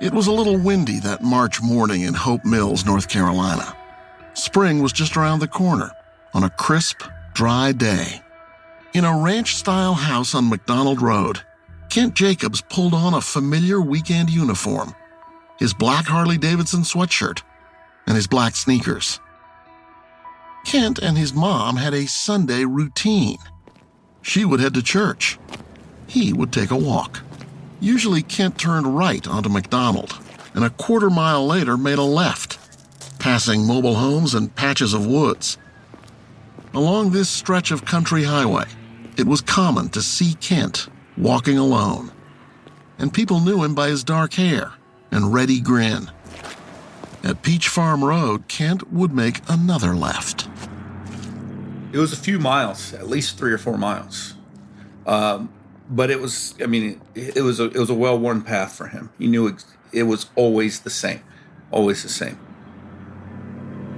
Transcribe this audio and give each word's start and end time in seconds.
It 0.00 0.14
was 0.14 0.28
a 0.28 0.32
little 0.32 0.56
windy 0.56 0.98
that 1.00 1.22
March 1.22 1.60
morning 1.60 2.02
in 2.02 2.14
Hope 2.14 2.42
Mills, 2.46 2.86
North 2.86 3.06
Carolina. 3.06 3.76
Spring 4.32 4.82
was 4.82 4.94
just 4.94 5.14
around 5.14 5.40
the 5.40 5.48
corner 5.48 5.90
on 6.32 6.42
a 6.42 6.48
crisp, 6.48 7.02
dry 7.34 7.72
day. 7.72 8.22
In 8.94 9.04
a 9.04 9.18
ranch 9.22 9.56
style 9.56 9.92
house 9.92 10.34
on 10.34 10.48
McDonald 10.48 11.02
Road, 11.02 11.42
Kent 11.90 12.14
Jacobs 12.14 12.62
pulled 12.62 12.94
on 12.94 13.12
a 13.12 13.20
familiar 13.20 13.78
weekend 13.80 14.30
uniform 14.30 14.94
his 15.58 15.74
black 15.74 16.06
Harley 16.06 16.38
Davidson 16.38 16.80
sweatshirt 16.80 17.42
and 18.06 18.16
his 18.16 18.26
black 18.26 18.56
sneakers. 18.56 19.20
Kent 20.64 20.98
and 20.98 21.18
his 21.18 21.34
mom 21.34 21.76
had 21.76 21.92
a 21.92 22.06
Sunday 22.06 22.64
routine. 22.64 23.36
She 24.22 24.46
would 24.46 24.60
head 24.60 24.72
to 24.72 24.82
church. 24.82 25.38
He 26.06 26.32
would 26.32 26.54
take 26.54 26.70
a 26.70 26.76
walk. 26.76 27.20
Usually, 27.80 28.22
Kent 28.22 28.58
turned 28.58 28.96
right 28.96 29.26
onto 29.26 29.48
McDonald 29.48 30.18
and 30.54 30.64
a 30.64 30.70
quarter 30.70 31.10
mile 31.10 31.46
later 31.46 31.76
made 31.76 31.98
a 31.98 32.02
left, 32.02 32.58
passing 33.18 33.66
mobile 33.66 33.94
homes 33.94 34.34
and 34.34 34.54
patches 34.54 34.94
of 34.94 35.06
woods. 35.06 35.58
Along 36.74 37.10
this 37.10 37.28
stretch 37.28 37.70
of 37.70 37.84
country 37.84 38.24
highway, 38.24 38.66
it 39.16 39.26
was 39.26 39.40
common 39.40 39.88
to 39.90 40.02
see 40.02 40.34
Kent 40.34 40.88
walking 41.16 41.58
alone, 41.58 42.12
and 42.98 43.12
people 43.12 43.40
knew 43.40 43.62
him 43.62 43.74
by 43.74 43.88
his 43.88 44.04
dark 44.04 44.34
hair 44.34 44.72
and 45.10 45.32
ready 45.32 45.60
grin. 45.60 46.10
At 47.22 47.42
Peach 47.42 47.68
Farm 47.68 48.04
Road, 48.04 48.48
Kent 48.48 48.92
would 48.92 49.12
make 49.12 49.40
another 49.48 49.94
left. 49.94 50.48
It 51.92 51.98
was 51.98 52.12
a 52.12 52.16
few 52.16 52.38
miles, 52.38 52.94
at 52.94 53.08
least 53.08 53.36
three 53.36 53.52
or 53.52 53.58
four 53.58 53.76
miles. 53.76 54.34
Um, 55.06 55.52
but 55.90 56.10
it 56.10 56.20
was, 56.20 56.54
I 56.62 56.66
mean, 56.66 57.00
it, 57.14 57.38
it 57.38 57.42
was 57.42 57.60
a 57.60 57.64
it 57.64 57.76
was 57.76 57.90
a 57.90 57.94
well 57.94 58.18
worn 58.18 58.42
path 58.42 58.72
for 58.72 58.86
him. 58.86 59.10
He 59.18 59.26
knew 59.26 59.48
it, 59.48 59.64
it 59.92 60.04
was 60.04 60.30
always 60.36 60.80
the 60.80 60.90
same, 60.90 61.20
always 61.70 62.02
the 62.02 62.08
same. 62.08 62.38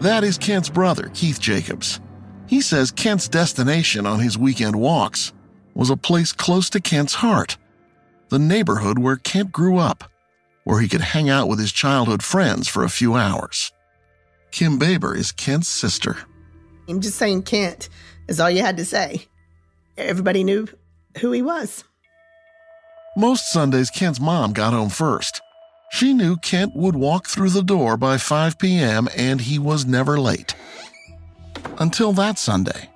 That 0.00 0.24
is 0.24 0.38
Kent's 0.38 0.70
brother, 0.70 1.10
Keith 1.14 1.38
Jacobs. 1.38 2.00
He 2.48 2.60
says 2.60 2.90
Kent's 2.90 3.28
destination 3.28 4.06
on 4.06 4.18
his 4.18 4.36
weekend 4.36 4.74
walks 4.74 5.32
was 5.74 5.90
a 5.90 5.96
place 5.96 6.32
close 6.32 6.68
to 6.70 6.80
Kent's 6.80 7.14
heart, 7.14 7.56
the 8.30 8.38
neighborhood 8.38 8.98
where 8.98 9.16
Kent 9.16 9.52
grew 9.52 9.78
up, 9.78 10.04
where 10.64 10.80
he 10.80 10.88
could 10.88 11.00
hang 11.00 11.30
out 11.30 11.48
with 11.48 11.58
his 11.58 11.72
childhood 11.72 12.22
friends 12.22 12.68
for 12.68 12.84
a 12.84 12.90
few 12.90 13.14
hours. 13.14 13.72
Kim 14.50 14.78
Baber 14.78 15.16
is 15.16 15.32
Kent's 15.32 15.68
sister. 15.68 16.16
I'm 16.88 17.00
just 17.00 17.16
saying 17.16 17.44
Kent 17.44 17.88
is 18.28 18.40
all 18.40 18.50
you 18.50 18.60
had 18.60 18.76
to 18.78 18.84
say. 18.84 19.26
Everybody 19.96 20.44
knew 20.44 20.66
who 21.18 21.32
he 21.32 21.42
was. 21.42 21.84
Most 23.16 23.50
Sundays, 23.52 23.90
Kent's 23.90 24.20
mom 24.20 24.52
got 24.52 24.72
home 24.72 24.88
first. 24.88 25.40
She 25.90 26.14
knew 26.14 26.36
Kent 26.36 26.74
would 26.74 26.96
walk 26.96 27.26
through 27.26 27.50
the 27.50 27.62
door 27.62 27.98
by 27.98 28.16
5 28.16 28.58
p.m., 28.58 29.08
and 29.14 29.42
he 29.42 29.58
was 29.58 29.84
never 29.84 30.18
late. 30.18 30.54
Until 31.78 32.12
that 32.14 32.38
Sunday, 32.38 32.88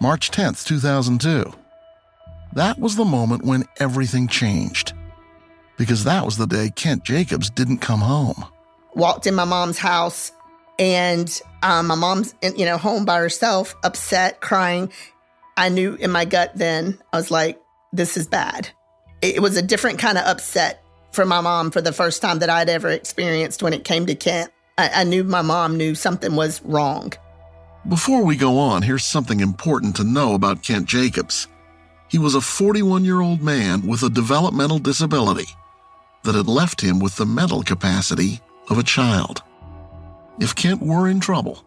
March 0.00 0.30
10th, 0.30 0.66
2002. 0.66 1.50
That 2.52 2.78
was 2.78 2.96
the 2.96 3.06
moment 3.06 3.46
when 3.46 3.64
everything 3.80 4.28
changed. 4.28 4.92
Because 5.78 6.04
that 6.04 6.26
was 6.26 6.36
the 6.36 6.46
day 6.46 6.70
Kent 6.74 7.04
Jacobs 7.04 7.48
didn't 7.48 7.78
come 7.78 8.00
home. 8.00 8.44
Walked 8.94 9.26
in 9.26 9.34
my 9.34 9.44
mom's 9.44 9.78
house, 9.78 10.32
and 10.78 11.40
um, 11.62 11.86
my 11.86 11.94
mom's, 11.94 12.34
in, 12.42 12.56
you 12.56 12.66
know, 12.66 12.76
home 12.76 13.06
by 13.06 13.16
herself, 13.16 13.74
upset, 13.82 14.42
crying. 14.42 14.92
I 15.56 15.70
knew 15.70 15.94
in 15.94 16.10
my 16.10 16.26
gut 16.26 16.52
then, 16.54 16.98
I 17.12 17.16
was 17.16 17.30
like, 17.30 17.61
this 17.92 18.16
is 18.16 18.26
bad. 18.26 18.68
It 19.20 19.40
was 19.40 19.56
a 19.56 19.62
different 19.62 19.98
kind 19.98 20.18
of 20.18 20.24
upset 20.24 20.82
for 21.12 21.24
my 21.24 21.40
mom 21.40 21.70
for 21.70 21.80
the 21.80 21.92
first 21.92 22.22
time 22.22 22.38
that 22.40 22.50
I'd 22.50 22.68
ever 22.68 22.88
experienced 22.88 23.62
when 23.62 23.72
it 23.72 23.84
came 23.84 24.06
to 24.06 24.14
Kent. 24.14 24.50
I, 24.78 24.90
I 24.94 25.04
knew 25.04 25.24
my 25.24 25.42
mom 25.42 25.76
knew 25.76 25.94
something 25.94 26.34
was 26.34 26.62
wrong. 26.62 27.12
Before 27.88 28.24
we 28.24 28.36
go 28.36 28.58
on, 28.58 28.82
here's 28.82 29.04
something 29.04 29.40
important 29.40 29.96
to 29.96 30.04
know 30.04 30.34
about 30.34 30.62
Kent 30.62 30.86
Jacobs. 30.86 31.48
He 32.08 32.18
was 32.18 32.34
a 32.34 32.40
41 32.40 33.04
year 33.04 33.20
old 33.20 33.42
man 33.42 33.86
with 33.86 34.02
a 34.02 34.10
developmental 34.10 34.78
disability 34.78 35.48
that 36.24 36.34
had 36.34 36.46
left 36.46 36.80
him 36.80 36.98
with 36.98 37.16
the 37.16 37.26
mental 37.26 37.62
capacity 37.62 38.40
of 38.70 38.78
a 38.78 38.82
child. 38.82 39.42
If 40.40 40.54
Kent 40.54 40.80
were 40.80 41.08
in 41.08 41.20
trouble, 41.20 41.64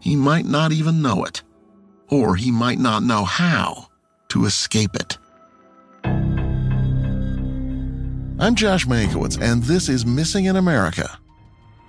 he 0.00 0.16
might 0.16 0.46
not 0.46 0.72
even 0.72 1.02
know 1.02 1.24
it, 1.24 1.42
or 2.08 2.36
he 2.36 2.50
might 2.50 2.78
not 2.78 3.02
know 3.02 3.24
how 3.24 3.88
to 4.28 4.44
escape 4.44 4.94
it. 4.94 5.18
I'm 8.38 8.54
Josh 8.54 8.84
Mankiewicz, 8.84 9.40
and 9.40 9.62
this 9.62 9.88
is 9.88 10.04
Missing 10.04 10.44
in 10.44 10.56
America, 10.56 11.18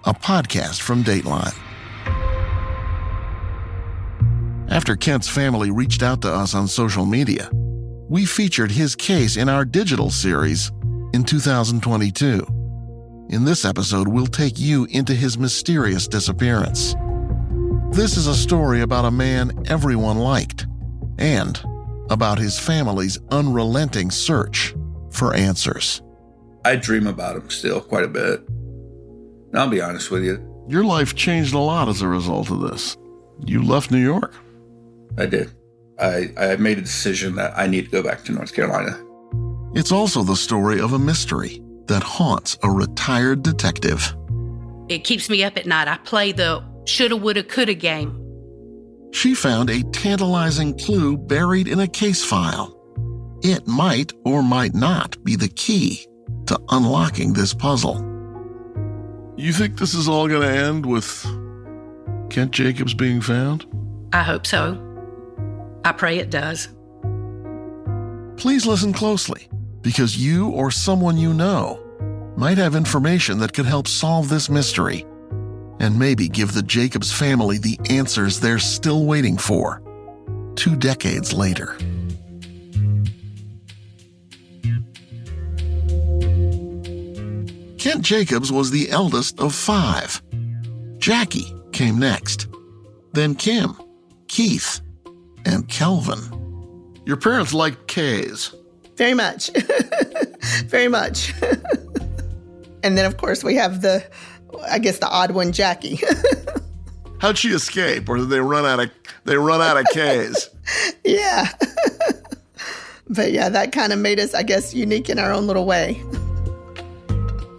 a 0.06 0.14
podcast 0.14 0.80
from 0.80 1.04
Dateline. 1.04 1.54
After 4.70 4.96
Kent's 4.96 5.28
family 5.28 5.72
reached 5.72 6.02
out 6.02 6.22
to 6.22 6.34
us 6.34 6.56
on 6.56 6.70
social 6.70 7.06
media, 7.06 7.50
we 8.08 8.24
featured 8.24 8.72
his 8.72 8.96
case 8.96 9.36
in 9.36 9.50
our 9.50 9.66
digital 9.66 10.10
series 10.10 10.72
in 11.14 11.26
2022. 11.26 12.48
In 13.30 13.44
this 13.44 13.66
episode, 13.66 14.08
we'll 14.08 14.26
take 14.26 14.58
you 14.58 14.86
into 14.92 15.14
his 15.14 15.38
mysterious 15.38 16.08
disappearance. 16.08 16.96
This 17.92 18.16
is 18.16 18.28
a 18.28 18.34
story 18.34 18.80
about 18.80 19.04
a 19.04 19.12
man 19.12 19.66
everyone 19.68 20.18
liked 20.18 20.66
and 21.20 21.62
about 22.10 22.40
his 22.40 22.58
family's 22.58 23.20
unrelenting 23.32 24.10
search 24.12 24.74
for 25.12 25.34
answers. 25.34 26.02
I 26.68 26.76
dream 26.76 27.08
about 27.08 27.38
him 27.38 27.50
still 27.50 27.80
quite 27.80 28.04
a 28.04 28.10
bit. 28.10 28.46
And 28.50 29.56
I'll 29.56 29.70
be 29.70 29.80
honest 29.80 30.12
with 30.12 30.26
you, 30.26 30.36
Your 30.68 30.84
life 30.84 31.16
changed 31.16 31.54
a 31.54 31.60
lot 31.60 31.88
as 31.88 32.02
a 32.02 32.10
result 32.10 32.52
of 32.52 32.60
this. 32.60 32.98
You 33.46 33.64
left 33.64 33.90
New 33.90 34.04
York. 34.04 34.34
I 35.18 35.28
did. 35.28 35.50
I, 35.98 36.30
I 36.38 36.58
made 36.58 36.78
a 36.78 36.82
decision 36.82 37.36
that 37.36 37.58
I 37.58 37.68
need 37.68 37.86
to 37.86 37.92
go 37.92 38.04
back 38.04 38.26
to 38.26 38.34
North 38.34 38.54
Carolina. 38.54 39.02
It's 39.76 39.94
also 39.94 40.24
the 40.24 40.36
story 40.36 40.82
of 40.82 40.92
a 40.92 41.00
mystery 41.00 41.62
that 41.86 42.04
haunts 42.04 42.58
a 42.64 42.70
retired 42.70 43.44
detective. 43.44 44.14
It 44.90 45.06
keeps 45.06 45.30
me 45.30 45.46
up 45.46 45.56
at 45.56 45.68
night. 45.68 45.88
I 45.88 45.96
play 45.96 46.34
the 46.34 46.62
shoulda, 46.84 47.16
woulda, 47.16 47.44
coulda 47.44 47.76
game. 47.76 48.12
She 49.14 49.36
found 49.36 49.70
a 49.70 49.84
tantalizing 49.94 50.78
clue 50.78 51.16
buried 51.16 51.70
in 51.70 51.80
a 51.80 51.88
case 51.88 52.26
file. 52.26 52.76
It 53.42 53.66
might 53.68 54.12
or 54.26 54.44
might 54.44 54.74
not 54.74 55.16
be 55.24 55.38
the 55.38 55.48
key 55.48 56.06
to 56.48 56.60
unlocking 56.70 57.34
this 57.34 57.54
puzzle. 57.54 58.04
You 59.38 59.54
think 59.54 59.78
this 59.78 59.94
is 59.94 60.08
all 60.08 60.28
going 60.28 60.42
to 60.42 60.56
end 60.56 60.86
with 60.86 61.24
Kent 62.30 62.52
Jacobs 62.52 62.94
being 62.94 63.22
found? 63.22 63.66
I 64.14 64.24
hope 64.24 64.46
so. 64.46 64.84
I 65.86 65.92
pray 65.92 66.18
it 66.18 66.30
does. 66.30 66.70
Please 68.38 68.66
listen 68.66 68.94
closely 68.94 69.50
because 69.82 70.18
you 70.18 70.50
or 70.50 70.70
someone 70.72 71.18
you 71.18 71.34
know 71.34 71.84
might 72.36 72.58
have 72.58 72.76
information 72.76 73.40
that 73.40 73.54
could 73.54 73.66
help 73.66 73.88
solve 73.88 74.30
this 74.30 74.50
mystery 74.50 75.06
and 75.80 75.98
maybe 75.98 76.28
give 76.28 76.54
the 76.54 76.62
Jacobs 76.62 77.12
family 77.12 77.58
the 77.58 77.80
answers 77.90 78.40
they're 78.40 78.60
still 78.60 79.06
waiting 79.06 79.38
for 79.38 79.82
two 80.56 80.76
decades 80.76 81.34
later. 81.34 81.78
Kent 87.88 88.04
Jacobs 88.04 88.52
was 88.52 88.70
the 88.70 88.90
eldest 88.90 89.40
of 89.40 89.56
five. 89.56 90.22
Jackie 90.98 91.56
came 91.72 91.98
next, 91.98 92.50
then 93.14 93.34
Kim, 93.34 93.78
Keith, 94.28 94.82
and 95.46 95.66
Kelvin. 95.70 96.20
Your 97.06 97.16
parents 97.16 97.54
liked 97.54 97.88
K's. 97.88 98.54
Very 98.98 99.14
much. 99.14 99.52
Very 100.66 100.90
much. 100.90 101.34
and 102.84 102.98
then, 102.98 103.06
of 103.06 103.16
course, 103.16 103.42
we 103.42 103.56
have 103.56 103.82
the, 103.82 104.06
I 104.70 104.80
guess, 104.80 105.00
the 105.00 105.08
odd 105.08 105.32
one, 105.32 105.54
Jackie. 105.54 106.02
How'd 107.20 107.38
she 107.38 107.52
escape? 107.52 108.10
Or 108.10 108.18
did 108.18 108.28
they 108.28 108.42
run 108.42 108.66
out 108.66 108.82
of 108.82 108.92
they 109.24 109.38
run 109.38 109.62
out 109.62 109.78
of 109.78 109.86
K's? 109.94 110.50
Yeah. 111.06 111.48
but 113.08 113.32
yeah, 113.32 113.48
that 113.48 113.72
kind 113.72 113.94
of 113.94 114.00
made 114.00 114.20
us, 114.20 114.34
I 114.34 114.44
guess, 114.44 114.74
unique 114.74 115.10
in 115.10 115.20
our 115.20 115.32
own 115.32 115.48
little 115.48 115.66
way. 115.66 116.04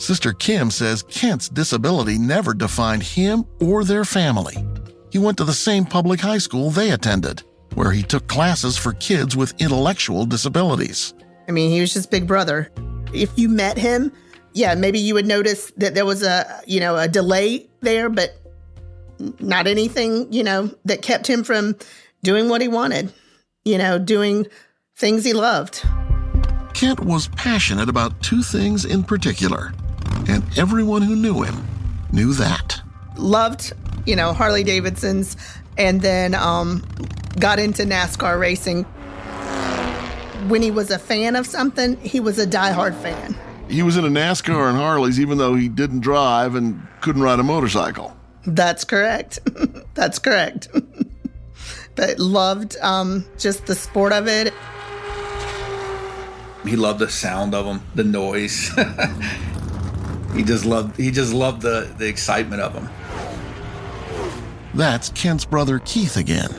Sister 0.08 0.32
Kim 0.32 0.70
says 0.70 1.02
Kent's 1.02 1.50
disability 1.50 2.16
never 2.16 2.54
defined 2.54 3.02
him 3.02 3.44
or 3.60 3.84
their 3.84 4.06
family. 4.06 4.56
He 5.12 5.18
went 5.18 5.36
to 5.36 5.44
the 5.44 5.52
same 5.52 5.84
public 5.84 6.18
high 6.18 6.38
school 6.38 6.70
they 6.70 6.92
attended, 6.92 7.42
where 7.74 7.90
he 7.90 8.02
took 8.02 8.26
classes 8.26 8.78
for 8.78 8.94
kids 8.94 9.36
with 9.36 9.52
intellectual 9.60 10.24
disabilities. 10.24 11.12
I 11.46 11.52
mean, 11.52 11.70
he 11.70 11.82
was 11.82 11.92
just 11.92 12.10
big 12.10 12.26
brother. 12.26 12.72
If 13.12 13.30
you 13.36 13.50
met 13.50 13.76
him, 13.76 14.10
yeah, 14.54 14.74
maybe 14.74 14.98
you 14.98 15.12
would 15.12 15.26
notice 15.26 15.72
that 15.76 15.94
there 15.94 16.06
was 16.06 16.22
a, 16.22 16.62
you 16.66 16.80
know, 16.80 16.96
a 16.96 17.06
delay 17.06 17.68
there, 17.82 18.08
but 18.08 18.30
not 19.40 19.66
anything, 19.66 20.32
you 20.32 20.42
know, 20.42 20.70
that 20.86 21.02
kept 21.02 21.26
him 21.26 21.44
from 21.44 21.76
doing 22.22 22.48
what 22.48 22.62
he 22.62 22.68
wanted, 22.68 23.12
you 23.66 23.76
know, 23.76 23.98
doing 23.98 24.46
things 24.96 25.22
he 25.22 25.34
loved. 25.34 25.86
Kent 26.72 27.00
was 27.00 27.28
passionate 27.28 27.90
about 27.90 28.18
two 28.22 28.42
things 28.42 28.86
in 28.86 29.04
particular, 29.04 29.74
and 30.26 30.42
everyone 30.58 31.02
who 31.02 31.14
knew 31.14 31.42
him 31.42 31.66
knew 32.12 32.32
that. 32.34 32.80
Loved, 33.16 33.72
you 34.06 34.16
know, 34.16 34.32
Harley 34.32 34.64
Davidsons 34.64 35.36
and 35.76 36.00
then 36.00 36.34
um, 36.34 36.84
got 37.38 37.58
into 37.58 37.84
NASCAR 37.84 38.38
racing. 38.38 38.84
When 40.48 40.62
he 40.62 40.70
was 40.70 40.90
a 40.90 40.98
fan 40.98 41.36
of 41.36 41.46
something, 41.46 41.96
he 42.00 42.20
was 42.20 42.38
a 42.38 42.46
diehard 42.46 43.00
fan. 43.02 43.36
He 43.68 43.82
was 43.82 43.96
into 43.96 44.10
NASCAR 44.10 44.68
and 44.68 44.78
Harleys 44.78 45.20
even 45.20 45.38
though 45.38 45.54
he 45.54 45.68
didn't 45.68 46.00
drive 46.00 46.54
and 46.54 46.86
couldn't 47.00 47.22
ride 47.22 47.38
a 47.38 47.42
motorcycle. 47.42 48.16
That's 48.46 48.84
correct. 48.84 49.40
That's 49.94 50.18
correct. 50.18 50.68
but 51.94 52.18
loved 52.18 52.76
um, 52.80 53.26
just 53.36 53.66
the 53.66 53.74
sport 53.74 54.12
of 54.12 54.26
it. 54.26 54.54
He 56.64 56.76
loved 56.76 57.00
the 57.00 57.08
sound 57.08 57.54
of 57.54 57.66
them, 57.66 57.82
the 57.94 58.04
noise. 58.04 58.70
he 60.38 60.44
just 60.44 60.64
loved 60.64 60.96
he 60.96 61.10
just 61.10 61.34
loved 61.34 61.62
the 61.62 61.92
the 61.98 62.06
excitement 62.06 62.62
of 62.62 62.72
them. 62.72 62.88
That's 64.72 65.08
Kent's 65.08 65.44
brother 65.44 65.80
Keith 65.80 66.16
again. 66.16 66.50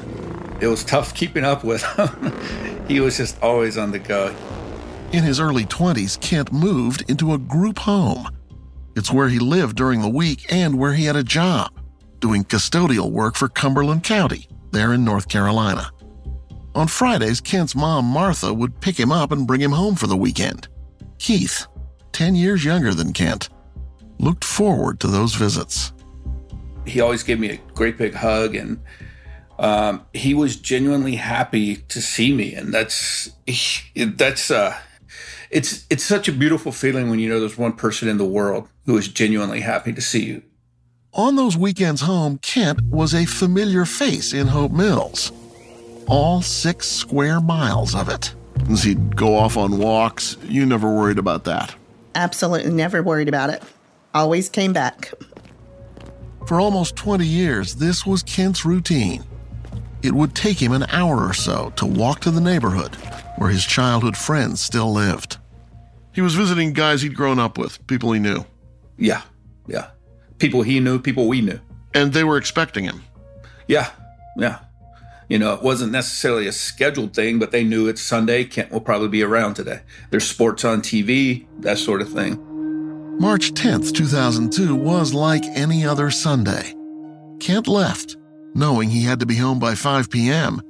It 0.59 0.67
was 0.67 0.83
tough 0.83 1.15
keeping 1.15 1.45
up 1.45 1.63
with 1.63 1.81
him. 1.81 2.33
he 2.89 2.99
was 2.99 3.15
just 3.15 3.41
always 3.41 3.77
on 3.77 3.91
the 3.91 3.99
go. 3.99 4.35
In 5.13 5.23
his 5.23 5.39
early 5.39 5.63
20s, 5.63 6.19
Kent 6.19 6.51
moved 6.51 7.09
into 7.09 7.33
a 7.33 7.37
group 7.37 7.79
home. 7.79 8.27
It's 8.97 9.13
where 9.13 9.29
he 9.29 9.39
lived 9.39 9.77
during 9.77 10.01
the 10.01 10.09
week 10.09 10.51
and 10.51 10.77
where 10.77 10.93
he 10.93 11.05
had 11.05 11.15
a 11.15 11.23
job, 11.23 11.71
doing 12.19 12.43
custodial 12.43 13.09
work 13.09 13.35
for 13.35 13.47
Cumberland 13.47 14.03
County, 14.03 14.49
there 14.71 14.91
in 14.91 15.05
North 15.05 15.29
Carolina. 15.29 15.89
On 16.75 16.87
Fridays, 16.87 17.39
Kent's 17.39 17.75
mom, 17.75 18.03
Martha, 18.05 18.53
would 18.53 18.81
pick 18.81 18.99
him 18.99 19.13
up 19.13 19.31
and 19.31 19.47
bring 19.47 19.61
him 19.61 19.71
home 19.71 19.95
for 19.95 20.07
the 20.07 20.17
weekend. 20.17 20.67
Keith, 21.17 21.65
10 22.11 22.35
years 22.35 22.65
younger 22.65 22.93
than 22.93 23.13
Kent, 23.13 23.49
looked 24.19 24.43
forward 24.43 24.99
to 24.99 25.07
those 25.07 25.35
visits. 25.35 25.91
He 26.85 27.01
always 27.01 27.23
gave 27.23 27.39
me 27.39 27.49
a 27.51 27.57
great 27.73 27.97
big 27.97 28.13
hug 28.13 28.55
and 28.55 28.79
um, 29.57 30.05
he 30.13 30.33
was 30.33 30.55
genuinely 30.55 31.15
happy 31.15 31.77
to 31.77 32.01
see 32.01 32.33
me 32.33 32.53
and 32.53 32.73
that's 32.73 33.31
that's 33.95 34.51
uh 34.51 34.77
it's 35.49 35.85
it's 35.89 36.03
such 36.03 36.27
a 36.27 36.31
beautiful 36.31 36.71
feeling 36.71 37.09
when 37.09 37.19
you 37.19 37.27
know 37.27 37.39
there's 37.39 37.57
one 37.57 37.73
person 37.73 38.07
in 38.07 38.17
the 38.17 38.25
world 38.25 38.67
who 38.85 38.97
is 38.97 39.07
genuinely 39.07 39.61
happy 39.61 39.93
to 39.93 40.01
see 40.01 40.25
you. 40.25 40.43
On 41.13 41.35
those 41.35 41.57
weekends 41.57 42.01
home, 42.01 42.37
Kent 42.37 42.81
was 42.83 43.15
a 43.15 43.25
familiar 43.25 43.85
face 43.85 44.31
in 44.31 44.45
Hope 44.45 44.71
Mills. 44.71 45.31
All 46.07 46.41
six 46.41 46.87
square 46.87 47.41
miles 47.41 47.95
of 47.95 48.09
it. 48.09 48.33
As 48.69 48.83
he'd 48.83 49.15
go 49.15 49.35
off 49.35 49.57
on 49.57 49.79
walks, 49.79 50.37
you 50.43 50.65
never 50.65 50.93
worried 50.93 51.17
about 51.17 51.45
that. 51.45 51.73
Absolutely 52.13 52.71
never 52.71 53.01
worried 53.01 53.27
about 53.27 53.49
it. 53.49 53.63
Always 54.13 54.49
came 54.49 54.73
back. 54.73 55.13
For 56.47 56.59
almost 56.59 56.95
20 56.95 57.25
years, 57.25 57.75
this 57.75 58.05
was 58.05 58.23
Kent's 58.23 58.65
routine. 58.65 59.23
It 60.01 60.13
would 60.13 60.33
take 60.33 60.61
him 60.61 60.71
an 60.71 60.83
hour 60.89 61.17
or 61.27 61.33
so 61.33 61.71
to 61.75 61.85
walk 61.85 62.21
to 62.21 62.31
the 62.31 62.41
neighborhood 62.41 62.95
where 63.37 63.49
his 63.49 63.65
childhood 63.65 64.17
friends 64.17 64.61
still 64.61 64.91
lived. 64.91 65.37
He 66.13 66.21
was 66.21 66.35
visiting 66.35 66.73
guys 66.73 67.01
he'd 67.01 67.15
grown 67.15 67.37
up 67.39 67.57
with, 67.57 67.85
people 67.87 68.11
he 68.13 68.19
knew, 68.19 68.45
Yeah, 68.97 69.21
yeah. 69.67 69.89
People 70.39 70.63
he 70.63 70.79
knew, 70.79 70.99
people 70.99 71.27
we 71.27 71.41
knew. 71.41 71.59
and 71.93 72.13
they 72.13 72.23
were 72.23 72.37
expecting 72.37 72.85
him. 72.85 73.03
Yeah, 73.67 73.89
yeah. 74.37 74.59
You 75.27 75.37
know, 75.37 75.53
it 75.53 75.61
wasn't 75.61 75.91
necessarily 75.91 76.47
a 76.47 76.51
scheduled 76.51 77.13
thing, 77.13 77.37
but 77.37 77.51
they 77.51 77.63
knew 77.63 77.87
it's 77.87 78.01
Sunday. 78.01 78.43
Kent 78.45 78.71
will 78.71 78.81
probably 78.81 79.09
be 79.09 79.21
around 79.21 79.53
today. 79.53 79.81
There's 80.09 80.27
sports 80.27 80.65
on 80.65 80.81
TV, 80.81 81.45
that 81.59 81.77
sort 81.77 82.01
of 82.01 82.09
thing. 82.09 82.43
March 83.19 83.53
10, 83.53 83.81
2002 83.91 84.73
was 84.73 85.13
like 85.13 85.43
any 85.53 85.85
other 85.85 86.09
Sunday. 86.09 86.73
Kent 87.41 87.67
left, 87.67 88.15
knowing 88.55 88.89
he 88.89 89.03
had 89.03 89.19
to 89.19 89.25
be 89.25 89.35
home 89.35 89.59
by 89.59 89.75
5 89.75 90.09
p.m., 90.09 90.61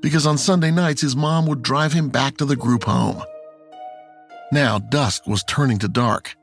because 0.00 0.24
on 0.24 0.38
Sunday 0.38 0.70
nights 0.70 1.00
his 1.02 1.16
mom 1.16 1.46
would 1.46 1.60
drive 1.60 1.92
him 1.92 2.08
back 2.08 2.36
to 2.36 2.44
the 2.44 2.54
group 2.54 2.84
home. 2.84 3.20
Now 4.52 4.78
dusk 4.78 5.26
was 5.26 5.42
turning 5.42 5.78
to 5.78 5.88
dark. 5.88 6.36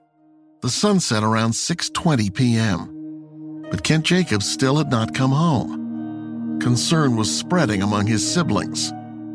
The 0.62 0.70
sun 0.70 1.00
set 1.00 1.24
around 1.24 1.52
6:20 1.52 2.34
p.m. 2.34 3.66
But 3.72 3.84
Kent 3.84 4.06
Jacobs 4.06 4.52
still 4.52 4.76
had 4.76 4.92
not 4.92 5.16
come 5.16 5.32
home. 5.32 6.60
Concern 6.60 7.16
was 7.16 7.34
spreading 7.34 7.82
among 7.82 8.08
his 8.08 8.30
siblings, 8.30 8.92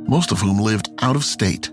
most 0.07 0.33
of 0.33 0.41
whom 0.41 0.59
lived 0.59 0.91
out 1.01 1.17
of 1.17 1.25
state. 1.25 1.71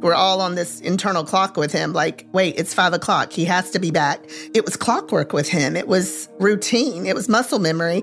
We're 0.00 0.14
all 0.14 0.40
on 0.40 0.54
this 0.54 0.80
internal 0.80 1.24
clock 1.24 1.56
with 1.56 1.72
him 1.72 1.92
like, 1.92 2.26
wait, 2.32 2.58
it's 2.58 2.72
five 2.72 2.94
o'clock. 2.94 3.32
He 3.32 3.44
has 3.44 3.70
to 3.72 3.78
be 3.78 3.90
back. 3.90 4.24
It 4.54 4.64
was 4.64 4.76
clockwork 4.76 5.32
with 5.34 5.48
him. 5.48 5.76
It 5.76 5.88
was 5.88 6.28
routine. 6.38 7.06
It 7.06 7.14
was 7.14 7.28
muscle 7.28 7.58
memory. 7.58 8.02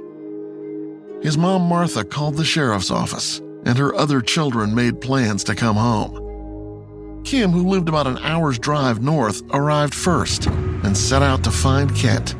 His 1.24 1.38
mom, 1.38 1.64
Martha, 1.64 2.04
called 2.04 2.38
the 2.38 2.46
sheriff's 2.46 2.92
office, 2.92 3.40
and 3.66 3.78
her 3.78 3.96
other 3.96 4.22
children 4.22 4.76
made 4.76 5.02
plans 5.02 5.44
to 5.46 5.56
come 5.56 5.76
home. 5.76 7.24
Kim, 7.24 7.52
who 7.52 7.68
lived 7.68 7.90
about 7.90 8.06
an 8.06 8.20
hour's 8.20 8.60
drive 8.60 9.02
north, 9.02 9.42
arrived 9.52 9.96
first 9.96 10.46
and 10.46 10.96
set 10.96 11.24
out 11.24 11.44
to 11.44 11.52
find 11.52 11.94
Kent. 11.96 12.36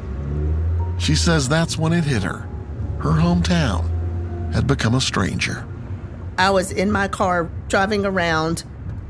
She 1.00 1.16
says 1.16 1.50
that's 1.50 1.78
when 1.78 1.94
it 1.94 2.04
hit 2.04 2.22
her. 2.22 2.48
Her 3.00 3.12
hometown 3.12 4.54
had 4.54 4.68
become 4.68 4.94
a 4.94 5.02
stranger. 5.02 5.68
I 6.38 6.52
was 6.52 6.72
in 6.72 6.92
my 6.92 7.08
car 7.08 7.50
driving 7.68 8.06
around 8.06 8.64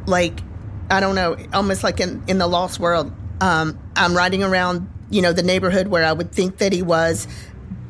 like 0.07 0.41
I 0.89 0.99
don't 0.99 1.15
know, 1.15 1.37
almost 1.53 1.83
like 1.83 1.99
in, 1.99 2.23
in 2.27 2.37
the 2.37 2.47
lost 2.47 2.79
world. 2.79 3.11
Um, 3.41 3.77
I'm 3.95 4.15
riding 4.15 4.43
around, 4.43 4.89
you 5.09 5.21
know, 5.21 5.33
the 5.33 5.43
neighborhood 5.43 5.87
where 5.87 6.05
I 6.05 6.13
would 6.13 6.31
think 6.31 6.57
that 6.57 6.71
he 6.71 6.81
was, 6.81 7.27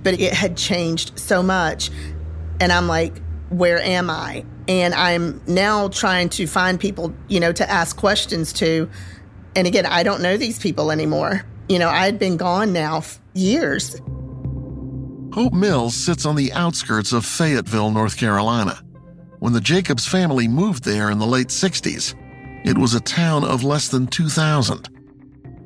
but 0.04 0.20
it 0.20 0.34
had 0.34 0.58
changed 0.58 1.18
so 1.18 1.44
much. 1.44 1.92
And 2.60 2.72
I'm 2.72 2.88
like, 2.88 3.22
where 3.50 3.80
am 3.80 4.10
I? 4.10 4.46
And 4.68 4.94
I'm 4.94 5.42
now 5.48 5.88
trying 5.90 6.30
to 6.30 6.48
find 6.48 6.80
people, 6.80 7.14
you 7.28 7.40
know, 7.40 7.52
to 7.54 7.70
ask 7.70 7.96
questions 7.96 8.52
to. 8.54 8.90
And 9.56 9.68
again, 9.68 9.86
I 9.86 10.04
don't 10.04 10.22
know 10.22 10.38
these 10.38 10.60
people 10.60 10.92
anymore. 10.92 11.46
You 11.70 11.80
know, 11.80 11.90
I 11.90 12.06
had 12.06 12.20
been 12.20 12.38
gone 12.38 12.74
now 12.74 13.04
years. 13.34 14.02
Hope 15.34 15.54
Mills 15.54 15.96
sits 15.96 16.26
on 16.26 16.36
the 16.36 16.52
outskirts 16.54 17.14
of 17.14 17.26
Fayetteville, 17.26 17.92
North 17.92 18.18
Carolina. 18.18 18.82
When 19.40 19.54
the 19.54 19.62
Jacobs 19.62 20.08
family 20.08 20.48
moved 20.48 20.84
there 20.84 21.12
in 21.12 21.20
the 21.20 21.28
late 21.28 21.50
60s, 21.50 22.16
it 22.66 22.78
was 22.78 22.96
a 22.96 23.00
town 23.00 23.44
of 23.44 23.64
less 23.64 23.88
than 23.88 24.08
2,000. 24.08 24.90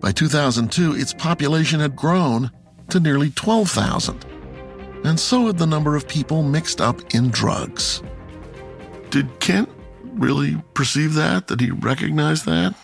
By 0.01 0.11
2002, 0.11 0.95
its 0.95 1.13
population 1.13 1.79
had 1.79 1.95
grown 1.95 2.51
to 2.89 2.99
nearly 2.99 3.29
12,000. 3.31 4.25
And 5.05 5.17
so 5.17 5.47
had 5.47 5.57
the 5.57 5.65
number 5.65 5.95
of 5.95 6.07
people 6.07 6.43
mixed 6.43 6.81
up 6.81 7.15
in 7.15 7.29
drugs. 7.29 8.03
Did 9.09 9.39
Kent 9.39 9.69
really 10.03 10.61
perceive 10.73 11.13
that? 11.13 11.47
Did 11.47 11.61
he 11.61 11.71
recognize 11.71 12.43
that? 12.43 12.75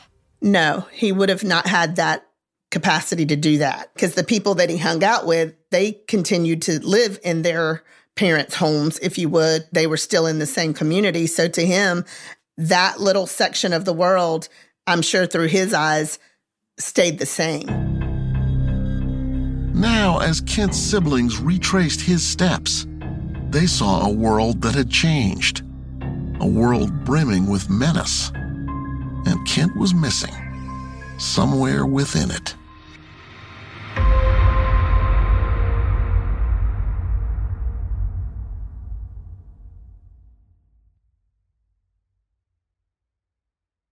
No, 0.41 0.85
he 0.91 1.11
would 1.11 1.29
have 1.29 1.43
not 1.43 1.67
had 1.67 1.97
that 1.97 2.25
capacity 2.71 3.25
to 3.25 3.35
do 3.35 3.57
that 3.57 3.93
because 3.93 4.15
the 4.15 4.23
people 4.23 4.55
that 4.55 4.69
he 4.69 4.77
hung 4.77 5.03
out 5.03 5.25
with, 5.25 5.53
they 5.69 5.93
continued 6.07 6.61
to 6.63 6.79
live 6.79 7.19
in 7.23 7.41
their 7.41 7.83
parents' 8.17 8.55
homes, 8.55 8.99
if 8.99 9.17
you 9.17 9.29
would. 9.29 9.65
They 9.71 9.87
were 9.87 9.97
still 9.97 10.27
in 10.27 10.39
the 10.39 10.45
same 10.45 10.73
community. 10.73 11.27
So 11.27 11.47
to 11.47 11.65
him, 11.65 12.03
that 12.57 12.99
little 12.99 13.27
section 13.27 13.71
of 13.71 13.85
the 13.85 13.93
world, 13.93 14.49
I'm 14.85 15.01
sure 15.01 15.25
through 15.25 15.47
his 15.47 15.73
eyes, 15.73 16.19
stayed 16.77 17.19
the 17.19 17.25
same. 17.25 17.65
Now, 19.73 20.19
as 20.19 20.41
Kent's 20.41 20.77
siblings 20.77 21.39
retraced 21.39 22.01
his 22.01 22.25
steps, 22.25 22.87
they 23.51 23.67
saw 23.67 24.05
a 24.05 24.11
world 24.11 24.61
that 24.63 24.75
had 24.75 24.89
changed. 24.89 25.61
A 26.39 26.47
world 26.47 27.05
brimming 27.05 27.47
with 27.47 27.69
menace. 27.69 28.31
And 28.33 29.47
Kent 29.47 29.75
was 29.75 29.93
missing. 29.93 30.33
Somewhere 31.17 31.85
within 31.85 32.31
it. 32.31 32.55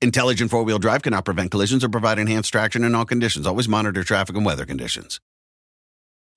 Intelligent 0.00 0.48
four 0.48 0.62
wheel 0.62 0.78
drive 0.78 1.02
cannot 1.02 1.24
prevent 1.24 1.50
collisions 1.50 1.82
or 1.82 1.88
provide 1.88 2.20
enhanced 2.20 2.52
traction 2.52 2.84
in 2.84 2.94
all 2.94 3.04
conditions. 3.04 3.48
Always 3.48 3.68
monitor 3.68 4.04
traffic 4.04 4.36
and 4.36 4.46
weather 4.46 4.64
conditions. 4.64 5.18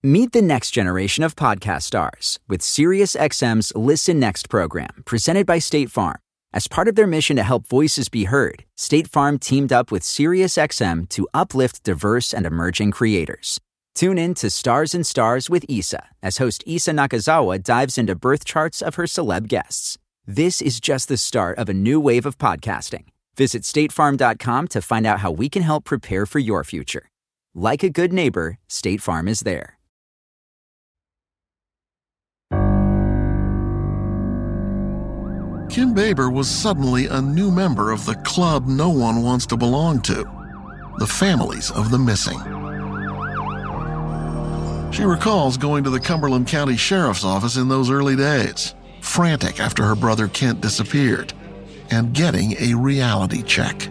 Meet 0.02 0.32
the 0.32 0.42
next 0.42 0.72
generation 0.72 1.24
of 1.24 1.36
podcast 1.36 1.84
stars 1.84 2.40
with 2.48 2.62
SiriusXM's 2.62 3.72
Listen 3.76 4.20
Next 4.20 4.50
program, 4.50 5.04
presented 5.06 5.46
by 5.46 5.60
State 5.60 5.92
Farm. 5.92 6.18
As 6.52 6.68
part 6.68 6.88
of 6.88 6.96
their 6.96 7.06
mission 7.06 7.36
to 7.36 7.44
help 7.44 7.68
voices 7.68 8.10
be 8.10 8.24
heard, 8.24 8.66
State 8.76 9.08
Farm 9.08 9.38
teamed 9.38 9.72
up 9.72 9.92
with 9.92 10.02
SiriusXM 10.02 11.08
to 11.10 11.28
uplift 11.36 11.84
diverse 11.84 12.34
and 12.34 12.48
emerging 12.48 12.90
creators. 12.90 13.60
Tune 13.94 14.18
in 14.18 14.34
to 14.36 14.50
Stars 14.50 14.96
and 14.96 15.06
Stars 15.06 15.52
with 15.52 15.66
Isa 15.70 16.08
as 16.24 16.40
host 16.40 16.64
Isa 16.66 16.92
Nakazawa 16.94 17.62
dives 17.62 18.00
into 18.00 18.16
birth 18.16 18.44
charts 18.44 18.82
of 18.82 18.96
her 18.96 19.04
celeb 19.04 19.48
guests. 19.48 20.00
This 20.26 20.64
is 20.64 20.80
just 20.80 21.10
the 21.10 21.18
start 21.18 21.60
of 21.60 21.70
a 21.70 21.76
new 21.76 22.00
wave 22.00 22.26
of 22.26 22.40
podcasting. 22.40 23.04
Visit 23.38 23.64
statefarm.com 23.64 24.68
to 24.70 24.82
find 24.82 25.06
out 25.06 25.20
how 25.20 25.32
we 25.32 25.50
can 25.50 25.64
help 25.64 25.86
prepare 25.86 26.26
for 26.26 26.40
your 26.40 26.64
future. 26.64 27.10
Like 27.54 27.84
a 27.84 27.90
good 27.90 28.14
neighbor, 28.14 28.58
State 28.68 29.02
Farm 29.02 29.28
is 29.28 29.42
there. 29.42 29.78
Kim 35.72 35.94
Baber 35.94 36.30
was 36.30 36.50
suddenly 36.50 37.08
a 37.08 37.22
new 37.22 37.50
member 37.50 37.92
of 37.92 38.06
the 38.06 38.16
club 38.16 38.68
no 38.68 38.90
one 38.90 39.24
wants 39.24 39.46
to 39.46 39.56
belong 39.56 40.02
to 40.02 40.26
the 40.98 41.08
families 41.08 41.72
of 41.72 41.92
the 41.92 41.98
missing. 41.98 42.38
She 44.92 45.04
recalls 45.04 45.56
going 45.56 45.86
to 45.86 45.90
the 45.90 46.00
Cumberland 46.00 46.48
County 46.48 46.76
Sheriff's 46.76 47.24
Office 47.24 47.56
in 47.56 47.70
those 47.70 47.90
early 47.90 48.18
days, 48.18 48.76
frantic 49.00 49.62
after 49.62 49.84
her 49.84 49.96
brother 49.96 50.28
Kent 50.28 50.60
disappeared, 50.60 51.34
and 51.92 52.14
getting 52.14 52.56
a 52.60 52.74
reality 52.74 53.44
check. 53.44 53.88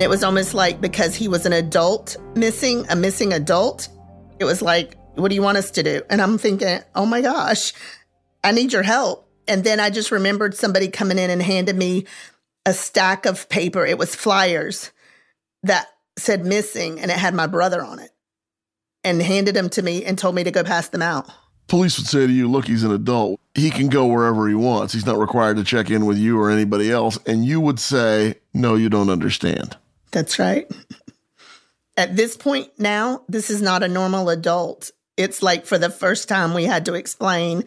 It 0.00 0.08
was 0.08 0.24
almost 0.24 0.54
like 0.54 0.80
because 0.80 1.14
he 1.14 1.28
was 1.28 1.46
an 1.46 1.52
adult 1.52 2.16
missing, 2.34 2.86
a 2.88 2.96
missing 2.96 3.32
adult, 3.32 3.88
it 4.38 4.44
was 4.44 4.62
like, 4.62 4.96
what 5.14 5.28
do 5.28 5.34
you 5.34 5.42
want 5.42 5.58
us 5.58 5.70
to 5.72 5.82
do? 5.82 6.02
And 6.08 6.20
I'm 6.20 6.38
thinking, 6.38 6.80
oh 6.94 7.06
my 7.06 7.20
gosh, 7.20 7.72
I 8.42 8.52
need 8.52 8.72
your 8.72 8.82
help. 8.82 9.28
And 9.46 9.64
then 9.64 9.80
I 9.80 9.90
just 9.90 10.10
remembered 10.10 10.54
somebody 10.54 10.88
coming 10.88 11.18
in 11.18 11.30
and 11.30 11.42
handed 11.42 11.76
me 11.76 12.06
a 12.64 12.72
stack 12.72 13.26
of 13.26 13.48
paper. 13.48 13.84
It 13.84 13.98
was 13.98 14.14
flyers 14.14 14.90
that 15.62 15.88
said 16.18 16.44
missing 16.44 17.00
and 17.00 17.10
it 17.10 17.16
had 17.16 17.34
my 17.34 17.46
brother 17.46 17.84
on 17.84 17.98
it 17.98 18.10
and 19.04 19.20
handed 19.20 19.54
them 19.54 19.68
to 19.70 19.82
me 19.82 20.04
and 20.04 20.18
told 20.18 20.34
me 20.34 20.44
to 20.44 20.50
go 20.50 20.64
pass 20.64 20.88
them 20.88 21.02
out. 21.02 21.30
Police 21.70 21.98
would 21.98 22.08
say 22.08 22.26
to 22.26 22.32
you, 22.32 22.50
look, 22.50 22.66
he's 22.66 22.82
an 22.82 22.90
adult. 22.90 23.38
He 23.54 23.70
can 23.70 23.88
go 23.88 24.06
wherever 24.06 24.48
he 24.48 24.56
wants. 24.56 24.92
He's 24.92 25.06
not 25.06 25.18
required 25.18 25.56
to 25.56 25.62
check 25.62 25.88
in 25.88 26.04
with 26.04 26.18
you 26.18 26.36
or 26.36 26.50
anybody 26.50 26.90
else. 26.90 27.16
And 27.26 27.44
you 27.44 27.60
would 27.60 27.78
say, 27.78 28.34
no, 28.52 28.74
you 28.74 28.88
don't 28.88 29.08
understand. 29.08 29.76
That's 30.10 30.40
right. 30.40 30.68
At 31.96 32.16
this 32.16 32.36
point 32.36 32.70
now, 32.76 33.22
this 33.28 33.50
is 33.50 33.62
not 33.62 33.84
a 33.84 33.88
normal 33.88 34.30
adult. 34.30 34.90
It's 35.16 35.44
like 35.44 35.64
for 35.64 35.78
the 35.78 35.90
first 35.90 36.28
time 36.28 36.54
we 36.54 36.64
had 36.64 36.84
to 36.86 36.94
explain 36.94 37.62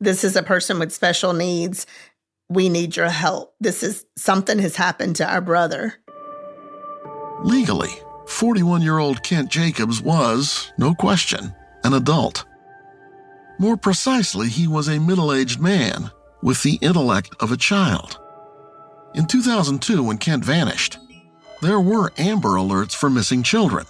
this 0.00 0.24
is 0.24 0.34
a 0.34 0.42
person 0.42 0.78
with 0.78 0.90
special 0.90 1.34
needs. 1.34 1.86
We 2.48 2.70
need 2.70 2.96
your 2.96 3.10
help. 3.10 3.54
This 3.60 3.82
is 3.82 4.06
something 4.16 4.60
has 4.60 4.76
happened 4.76 5.16
to 5.16 5.30
our 5.30 5.42
brother. 5.42 5.96
Legally, 7.42 7.92
41 8.28 8.80
year 8.80 8.96
old 8.96 9.22
Kent 9.22 9.50
Jacobs 9.50 10.00
was, 10.00 10.72
no 10.78 10.94
question, 10.94 11.54
an 11.84 11.92
adult. 11.92 12.46
More 13.62 13.76
precisely, 13.76 14.48
he 14.48 14.66
was 14.66 14.88
a 14.88 14.98
middle 14.98 15.32
aged 15.32 15.60
man 15.60 16.10
with 16.42 16.64
the 16.64 16.80
intellect 16.82 17.32
of 17.38 17.52
a 17.52 17.56
child. 17.56 18.18
In 19.14 19.26
2002, 19.26 20.02
when 20.02 20.18
Kent 20.18 20.44
vanished, 20.44 20.98
there 21.60 21.78
were 21.78 22.12
Amber 22.18 22.56
Alerts 22.56 22.92
for 22.92 23.08
missing 23.08 23.44
children. 23.44 23.86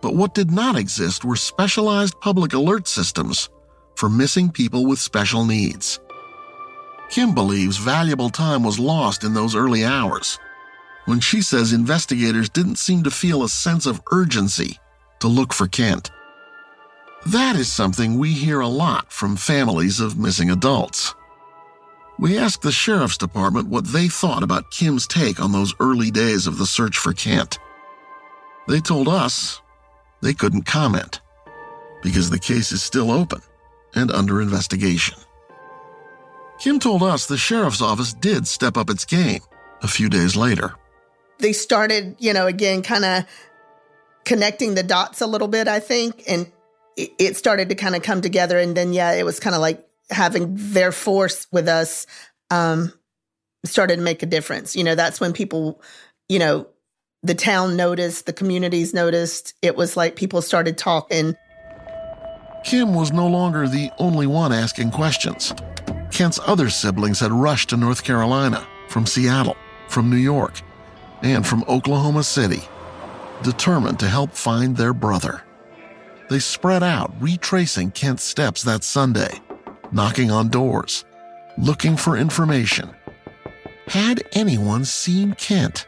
But 0.00 0.14
what 0.14 0.32
did 0.32 0.52
not 0.52 0.76
exist 0.76 1.24
were 1.24 1.34
specialized 1.34 2.20
public 2.20 2.52
alert 2.52 2.86
systems 2.86 3.48
for 3.96 4.08
missing 4.08 4.48
people 4.48 4.86
with 4.86 5.00
special 5.00 5.44
needs. 5.44 5.98
Kim 7.10 7.34
believes 7.34 7.78
valuable 7.78 8.30
time 8.30 8.62
was 8.62 8.78
lost 8.78 9.24
in 9.24 9.34
those 9.34 9.56
early 9.56 9.84
hours 9.84 10.38
when 11.06 11.18
she 11.18 11.42
says 11.42 11.72
investigators 11.72 12.48
didn't 12.48 12.78
seem 12.78 13.02
to 13.02 13.10
feel 13.10 13.42
a 13.42 13.48
sense 13.48 13.86
of 13.86 14.00
urgency 14.12 14.78
to 15.18 15.26
look 15.26 15.52
for 15.52 15.66
Kent. 15.66 16.12
That 17.26 17.56
is 17.56 17.70
something 17.70 18.18
we 18.18 18.32
hear 18.32 18.60
a 18.60 18.68
lot 18.68 19.12
from 19.12 19.36
families 19.36 20.00
of 20.00 20.18
missing 20.18 20.50
adults. 20.50 21.14
We 22.18 22.38
asked 22.38 22.62
the 22.62 22.72
Sheriff's 22.72 23.18
Department 23.18 23.68
what 23.68 23.86
they 23.86 24.08
thought 24.08 24.42
about 24.42 24.70
Kim's 24.70 25.06
take 25.06 25.40
on 25.40 25.52
those 25.52 25.74
early 25.78 26.10
days 26.10 26.46
of 26.46 26.58
the 26.58 26.66
search 26.66 26.96
for 26.98 27.12
Kent. 27.12 27.58
They 28.66 28.80
told 28.80 29.08
us 29.08 29.60
they 30.20 30.34
couldn't 30.34 30.62
comment 30.62 31.20
because 32.02 32.30
the 32.30 32.38
case 32.38 32.72
is 32.72 32.82
still 32.82 33.10
open 33.10 33.40
and 33.94 34.10
under 34.10 34.40
investigation. 34.40 35.16
Kim 36.58 36.80
told 36.80 37.02
us 37.02 37.26
the 37.26 37.38
sheriff's 37.38 37.80
office 37.80 38.12
did 38.12 38.46
step 38.46 38.76
up 38.76 38.90
its 38.90 39.04
game 39.04 39.40
a 39.82 39.88
few 39.88 40.08
days 40.08 40.34
later. 40.34 40.74
They 41.38 41.52
started, 41.52 42.16
you 42.18 42.32
know, 42.32 42.46
again, 42.46 42.82
kind 42.82 43.04
of 43.04 43.24
connecting 44.24 44.74
the 44.74 44.82
dots 44.82 45.20
a 45.20 45.26
little 45.26 45.46
bit, 45.46 45.68
I 45.68 45.78
think, 45.78 46.24
and 46.26 46.50
it, 46.98 47.36
started 47.36 47.68
to 47.68 47.74
kind 47.74 47.94
of 47.94 48.02
come 48.02 48.20
together. 48.20 48.58
And 48.58 48.76
then, 48.76 48.92
yeah, 48.92 49.12
it 49.12 49.24
was 49.24 49.40
kind 49.40 49.54
of 49.54 49.60
like 49.60 49.86
having 50.10 50.54
their 50.56 50.92
force 50.92 51.46
with 51.52 51.68
us 51.68 52.06
um, 52.50 52.92
started 53.64 53.96
to 53.96 54.02
make 54.02 54.22
a 54.22 54.26
difference. 54.26 54.74
You 54.74 54.84
know, 54.84 54.94
that's 54.94 55.20
when 55.20 55.32
people, 55.32 55.80
you 56.28 56.38
know, 56.38 56.66
the 57.22 57.34
town 57.34 57.76
noticed, 57.76 58.26
the 58.26 58.32
communities 58.32 58.94
noticed. 58.94 59.54
It 59.62 59.76
was 59.76 59.96
like 59.96 60.16
people 60.16 60.42
started 60.42 60.78
talking. 60.78 61.36
Kim 62.64 62.94
was 62.94 63.12
no 63.12 63.26
longer 63.26 63.68
the 63.68 63.90
only 63.98 64.26
one 64.26 64.52
asking 64.52 64.90
questions. 64.90 65.52
Kent's 66.10 66.40
other 66.46 66.70
siblings 66.70 67.20
had 67.20 67.32
rushed 67.32 67.70
to 67.70 67.76
North 67.76 68.02
Carolina 68.02 68.66
from 68.88 69.06
Seattle, 69.06 69.56
from 69.88 70.10
New 70.10 70.16
York, 70.16 70.60
and 71.22 71.46
from 71.46 71.64
Oklahoma 71.68 72.22
City, 72.22 72.62
determined 73.42 74.00
to 74.00 74.08
help 74.08 74.32
find 74.32 74.76
their 74.76 74.92
brother. 74.92 75.42
They 76.28 76.40
spread 76.40 76.82
out, 76.82 77.12
retracing 77.20 77.92
Kent's 77.92 78.22
steps 78.22 78.62
that 78.64 78.84
Sunday, 78.84 79.40
knocking 79.92 80.30
on 80.30 80.48
doors, 80.48 81.06
looking 81.56 81.96
for 81.96 82.18
information. 82.18 82.90
Had 83.86 84.22
anyone 84.32 84.84
seen 84.84 85.32
Kent? 85.34 85.86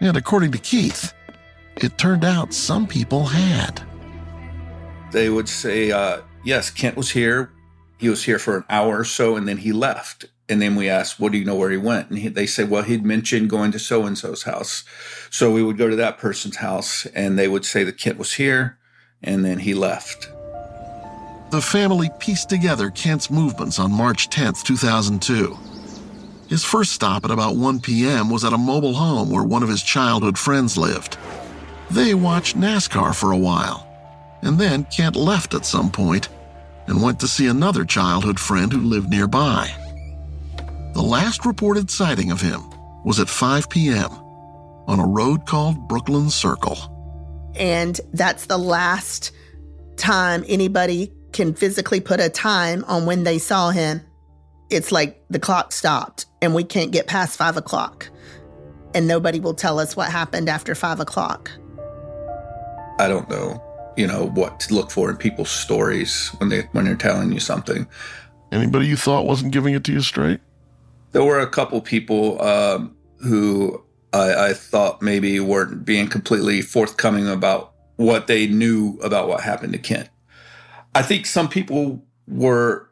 And 0.00 0.16
according 0.16 0.52
to 0.52 0.58
Keith, 0.58 1.12
it 1.76 1.98
turned 1.98 2.24
out 2.24 2.54
some 2.54 2.86
people 2.86 3.26
had. 3.26 3.82
They 5.12 5.28
would 5.28 5.50
say, 5.50 5.90
uh, 5.90 6.22
yes, 6.44 6.70
Kent 6.70 6.96
was 6.96 7.10
here. 7.10 7.50
He 7.98 8.08
was 8.08 8.24
here 8.24 8.38
for 8.38 8.56
an 8.56 8.64
hour 8.70 9.00
or 9.00 9.04
so 9.04 9.36
and 9.36 9.46
then 9.46 9.58
he 9.58 9.72
left. 9.72 10.24
And 10.48 10.62
then 10.62 10.76
we 10.76 10.88
asked, 10.88 11.20
what 11.20 11.32
do 11.32 11.38
you 11.38 11.44
know 11.44 11.54
where 11.56 11.70
he 11.70 11.76
went? 11.76 12.08
And 12.08 12.18
he, 12.18 12.28
they 12.28 12.46
say, 12.46 12.64
well, 12.64 12.82
he'd 12.82 13.04
mentioned 13.04 13.50
going 13.50 13.72
to 13.72 13.78
so 13.78 14.04
and 14.04 14.16
so's 14.16 14.42
house. 14.44 14.84
So 15.30 15.52
we 15.52 15.62
would 15.62 15.76
go 15.76 15.88
to 15.90 15.96
that 15.96 16.18
person's 16.18 16.56
house 16.56 17.06
and 17.14 17.38
they 17.38 17.48
would 17.48 17.66
say 17.66 17.84
that 17.84 17.98
Kent 17.98 18.16
was 18.18 18.34
here 18.34 18.78
and 19.24 19.44
then 19.44 19.58
he 19.58 19.74
left. 19.74 20.30
The 21.50 21.60
family 21.60 22.10
pieced 22.18 22.48
together 22.48 22.90
Kent's 22.90 23.30
movements 23.30 23.78
on 23.78 23.92
March 23.92 24.30
10, 24.30 24.54
2002. 24.64 25.58
His 26.48 26.64
first 26.64 26.92
stop 26.92 27.24
at 27.24 27.30
about 27.30 27.56
1 27.56 27.80
p.m. 27.80 28.30
was 28.30 28.44
at 28.44 28.52
a 28.52 28.58
mobile 28.58 28.94
home 28.94 29.30
where 29.30 29.42
one 29.42 29.62
of 29.62 29.68
his 29.68 29.82
childhood 29.82 30.38
friends 30.38 30.76
lived. 30.76 31.16
They 31.90 32.14
watched 32.14 32.56
NASCAR 32.56 33.14
for 33.14 33.32
a 33.32 33.38
while, 33.38 33.86
and 34.42 34.58
then 34.58 34.84
Kent 34.84 35.16
left 35.16 35.54
at 35.54 35.66
some 35.66 35.90
point 35.90 36.28
and 36.86 37.02
went 37.02 37.20
to 37.20 37.28
see 37.28 37.46
another 37.46 37.84
childhood 37.84 38.38
friend 38.38 38.72
who 38.72 38.80
lived 38.80 39.10
nearby. 39.10 39.70
The 40.92 41.02
last 41.02 41.46
reported 41.46 41.90
sighting 41.90 42.30
of 42.30 42.40
him 42.40 42.62
was 43.04 43.20
at 43.20 43.28
5 43.28 43.70
p.m. 43.70 44.10
on 44.86 45.00
a 45.00 45.06
road 45.06 45.46
called 45.46 45.88
Brooklyn 45.88 46.30
Circle. 46.30 46.93
And 47.56 48.00
that's 48.12 48.46
the 48.46 48.58
last 48.58 49.32
time 49.96 50.44
anybody 50.48 51.12
can 51.32 51.54
physically 51.54 52.00
put 52.00 52.20
a 52.20 52.28
time 52.28 52.84
on 52.86 53.06
when 53.06 53.24
they 53.24 53.38
saw 53.38 53.70
him. 53.70 54.00
It's 54.70 54.90
like 54.90 55.22
the 55.30 55.38
clock 55.38 55.72
stopped 55.72 56.26
and 56.42 56.54
we 56.54 56.64
can't 56.64 56.90
get 56.90 57.06
past 57.06 57.36
five 57.36 57.56
o'clock. 57.56 58.08
And 58.94 59.06
nobody 59.06 59.40
will 59.40 59.54
tell 59.54 59.78
us 59.78 59.96
what 59.96 60.10
happened 60.10 60.48
after 60.48 60.74
five 60.74 61.00
o'clock. 61.00 61.50
I 62.98 63.08
don't 63.08 63.28
know. 63.28 63.62
you 63.96 64.06
know, 64.06 64.26
what 64.30 64.60
to 64.60 64.74
look 64.74 64.90
for 64.90 65.10
in 65.10 65.16
people's 65.16 65.50
stories 65.50 66.30
when 66.38 66.48
they 66.48 66.62
when 66.72 66.84
they're 66.84 66.96
telling 66.96 67.32
you 67.32 67.40
something. 67.40 67.86
Anybody 68.52 68.86
you 68.86 68.96
thought 68.96 69.26
wasn't 69.26 69.52
giving 69.52 69.74
it 69.74 69.84
to 69.84 69.92
you 69.92 70.00
straight? 70.00 70.40
There 71.12 71.24
were 71.24 71.40
a 71.40 71.46
couple 71.46 71.80
people 71.80 72.40
um, 72.42 72.96
who 73.18 73.83
I, 74.14 74.50
I 74.50 74.52
thought 74.54 75.02
maybe 75.02 75.40
weren't 75.40 75.84
being 75.84 76.08
completely 76.08 76.62
forthcoming 76.62 77.28
about 77.28 77.72
what 77.96 78.28
they 78.28 78.46
knew 78.46 78.98
about 79.02 79.28
what 79.28 79.40
happened 79.40 79.72
to 79.72 79.78
Kent. 79.78 80.08
I 80.94 81.02
think 81.02 81.26
some 81.26 81.48
people 81.48 82.04
were 82.28 82.88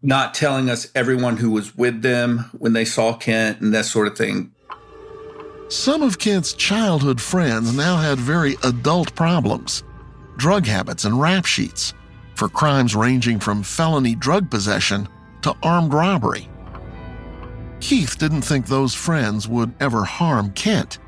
not 0.00 0.34
telling 0.34 0.70
us 0.70 0.90
everyone 0.94 1.38
who 1.38 1.50
was 1.50 1.76
with 1.76 2.02
them 2.02 2.50
when 2.58 2.72
they 2.72 2.84
saw 2.84 3.14
Kent 3.14 3.60
and 3.60 3.74
that 3.74 3.84
sort 3.84 4.06
of 4.06 4.16
thing. 4.16 4.52
Some 5.68 6.02
of 6.02 6.18
Kent's 6.18 6.52
childhood 6.52 7.20
friends 7.20 7.76
now 7.76 7.96
had 7.96 8.18
very 8.18 8.56
adult 8.62 9.14
problems 9.14 9.82
drug 10.36 10.66
habits 10.66 11.04
and 11.04 11.20
rap 11.20 11.46
sheets 11.46 11.94
for 12.34 12.48
crimes 12.48 12.96
ranging 12.96 13.38
from 13.38 13.62
felony 13.62 14.14
drug 14.14 14.50
possession 14.50 15.08
to 15.42 15.54
armed 15.62 15.92
robbery. 15.92 16.48
Keith 17.84 18.16
didn't 18.16 18.40
think 18.40 18.66
those 18.66 18.94
friends 18.94 19.46
would 19.46 19.74
ever 19.78 20.04
harm 20.04 20.52
Kent, 20.52 20.98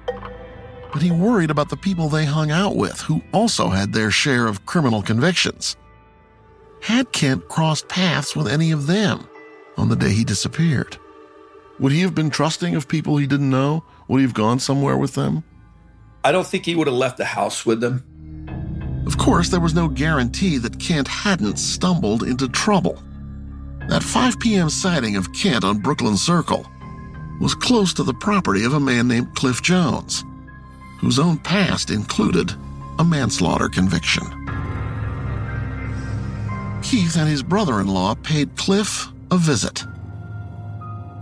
but 0.92 1.00
he 1.00 1.10
worried 1.10 1.50
about 1.50 1.70
the 1.70 1.76
people 1.78 2.10
they 2.10 2.26
hung 2.26 2.50
out 2.50 2.76
with 2.76 3.00
who 3.00 3.22
also 3.32 3.70
had 3.70 3.94
their 3.94 4.10
share 4.10 4.46
of 4.46 4.66
criminal 4.66 5.00
convictions. 5.00 5.74
Had 6.82 7.10
Kent 7.12 7.48
crossed 7.48 7.88
paths 7.88 8.36
with 8.36 8.46
any 8.46 8.72
of 8.72 8.86
them 8.86 9.26
on 9.78 9.88
the 9.88 9.96
day 9.96 10.10
he 10.10 10.22
disappeared? 10.22 10.98
Would 11.80 11.92
he 11.92 12.02
have 12.02 12.14
been 12.14 12.28
trusting 12.28 12.74
of 12.74 12.88
people 12.88 13.16
he 13.16 13.26
didn't 13.26 13.48
know? 13.48 13.82
Would 14.08 14.18
he 14.18 14.24
have 14.24 14.34
gone 14.34 14.58
somewhere 14.58 14.98
with 14.98 15.14
them? 15.14 15.44
I 16.24 16.30
don't 16.30 16.46
think 16.46 16.66
he 16.66 16.74
would 16.74 16.88
have 16.88 16.96
left 16.96 17.16
the 17.16 17.24
house 17.24 17.64
with 17.64 17.80
them. 17.80 18.04
Of 19.06 19.16
course, 19.16 19.48
there 19.48 19.60
was 19.60 19.74
no 19.74 19.88
guarantee 19.88 20.58
that 20.58 20.78
Kent 20.78 21.08
hadn't 21.08 21.56
stumbled 21.56 22.22
into 22.22 22.50
trouble. 22.50 23.02
That 23.88 24.02
5 24.02 24.40
p.m. 24.40 24.68
sighting 24.68 25.16
of 25.16 25.32
Kent 25.32 25.64
on 25.64 25.78
Brooklyn 25.78 26.16
Circle 26.16 26.66
was 27.40 27.54
close 27.54 27.94
to 27.94 28.02
the 28.02 28.14
property 28.14 28.64
of 28.64 28.72
a 28.72 28.80
man 28.80 29.06
named 29.06 29.34
Cliff 29.36 29.62
Jones, 29.62 30.24
whose 30.98 31.18
own 31.18 31.38
past 31.38 31.90
included 31.90 32.52
a 32.98 33.04
manslaughter 33.04 33.68
conviction. 33.68 34.24
Keith 36.82 37.16
and 37.16 37.28
his 37.28 37.42
brother 37.42 37.80
in 37.80 37.86
law 37.86 38.14
paid 38.14 38.56
Cliff 38.56 39.06
a 39.30 39.38
visit. 39.38 39.84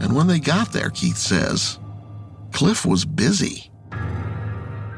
And 0.00 0.14
when 0.14 0.26
they 0.26 0.38
got 0.38 0.72
there, 0.72 0.90
Keith 0.90 1.18
says, 1.18 1.78
Cliff 2.52 2.86
was 2.86 3.04
busy. 3.04 3.70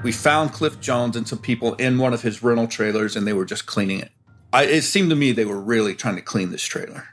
We 0.05 0.13
found 0.13 0.53
Cliff 0.53 0.81
Jones 0.81 1.17
and 1.17 1.27
some 1.27 1.39
people 1.39 1.75
in 1.75 1.99
one 1.99 2.15
of 2.15 2.23
his 2.23 2.43
rental 2.43 2.69
trailers, 2.69 3.17
and 3.17 3.27
they 3.27 3.33
were 3.33 3.45
just 3.45 3.67
cleaning 3.67 4.01
it. 4.01 4.13
I, 4.53 4.65
it 4.65 4.83
seemed 4.83 5.11
to 5.11 5.17
me 5.17 5.33
they 5.33 5.45
were 5.45 5.61
really 5.61 5.95
trying 5.95 6.17
to 6.17 6.23
clean 6.23 6.53
this 6.53 6.63
trailer. 6.63 7.09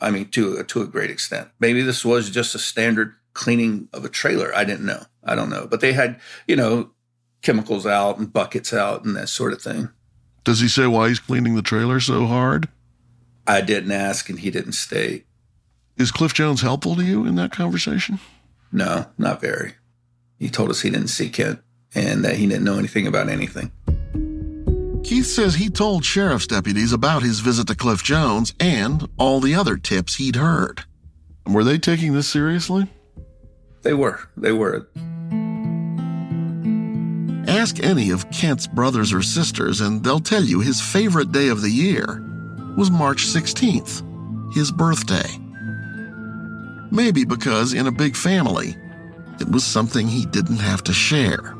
I 0.00 0.10
mean, 0.10 0.28
to 0.30 0.62
to 0.62 0.82
a 0.82 0.86
great 0.86 1.10
extent. 1.10 1.48
Maybe 1.60 1.82
this 1.82 2.04
was 2.04 2.30
just 2.30 2.54
a 2.54 2.58
standard 2.58 3.14
cleaning 3.32 3.88
of 3.92 4.04
a 4.04 4.08
trailer. 4.08 4.54
I 4.54 4.64
didn't 4.64 4.86
know. 4.86 5.04
I 5.24 5.34
don't 5.34 5.50
know. 5.50 5.66
But 5.68 5.80
they 5.80 5.92
had, 5.92 6.20
you 6.46 6.56
know, 6.56 6.90
chemicals 7.42 7.86
out 7.86 8.18
and 8.18 8.32
buckets 8.32 8.72
out 8.72 9.04
and 9.04 9.16
that 9.16 9.28
sort 9.28 9.52
of 9.52 9.62
thing. 9.62 9.88
Does 10.44 10.60
he 10.60 10.68
say 10.68 10.86
why 10.86 11.08
he's 11.08 11.18
cleaning 11.18 11.54
the 11.54 11.62
trailer 11.62 12.00
so 12.00 12.26
hard? 12.26 12.68
I 13.46 13.60
didn't 13.60 13.92
ask, 13.92 14.28
and 14.28 14.38
he 14.38 14.50
didn't 14.50 14.72
state. 14.72 15.26
Is 15.96 16.10
Cliff 16.10 16.34
Jones 16.34 16.62
helpful 16.62 16.96
to 16.96 17.04
you 17.04 17.24
in 17.24 17.36
that 17.36 17.52
conversation? 17.52 18.18
No, 18.72 19.06
not 19.18 19.40
very. 19.40 19.74
He 20.38 20.48
told 20.48 20.70
us 20.70 20.80
he 20.80 20.90
didn't 20.90 21.08
see 21.08 21.28
Kent 21.28 21.60
and 21.94 22.24
that 22.24 22.36
he 22.36 22.46
didn't 22.46 22.64
know 22.64 22.78
anything 22.78 23.06
about 23.06 23.28
anything. 23.28 23.70
Keith 25.04 25.26
says 25.26 25.54
he 25.54 25.68
told 25.68 26.02
sheriff's 26.02 26.46
deputies 26.46 26.94
about 26.94 27.22
his 27.22 27.40
visit 27.40 27.66
to 27.66 27.74
Cliff 27.74 28.02
Jones 28.02 28.54
and 28.58 29.06
all 29.18 29.38
the 29.38 29.54
other 29.54 29.76
tips 29.76 30.14
he'd 30.14 30.36
heard. 30.36 30.84
Were 31.46 31.62
they 31.62 31.76
taking 31.76 32.14
this 32.14 32.26
seriously? 32.26 32.90
They 33.82 33.92
were. 33.92 34.20
They 34.34 34.52
were. 34.52 34.88
Ask 37.46 37.84
any 37.84 38.10
of 38.10 38.30
Kent's 38.30 38.66
brothers 38.66 39.12
or 39.12 39.20
sisters, 39.20 39.82
and 39.82 40.02
they'll 40.02 40.20
tell 40.20 40.42
you 40.42 40.60
his 40.60 40.80
favorite 40.80 41.32
day 41.32 41.48
of 41.48 41.60
the 41.60 41.70
year 41.70 42.24
was 42.78 42.90
March 42.90 43.26
16th, 43.26 44.02
his 44.54 44.72
birthday. 44.72 45.28
Maybe 46.90 47.26
because 47.26 47.74
in 47.74 47.86
a 47.86 47.92
big 47.92 48.16
family, 48.16 48.74
it 49.38 49.50
was 49.50 49.64
something 49.64 50.08
he 50.08 50.24
didn't 50.24 50.60
have 50.60 50.82
to 50.84 50.94
share. 50.94 51.54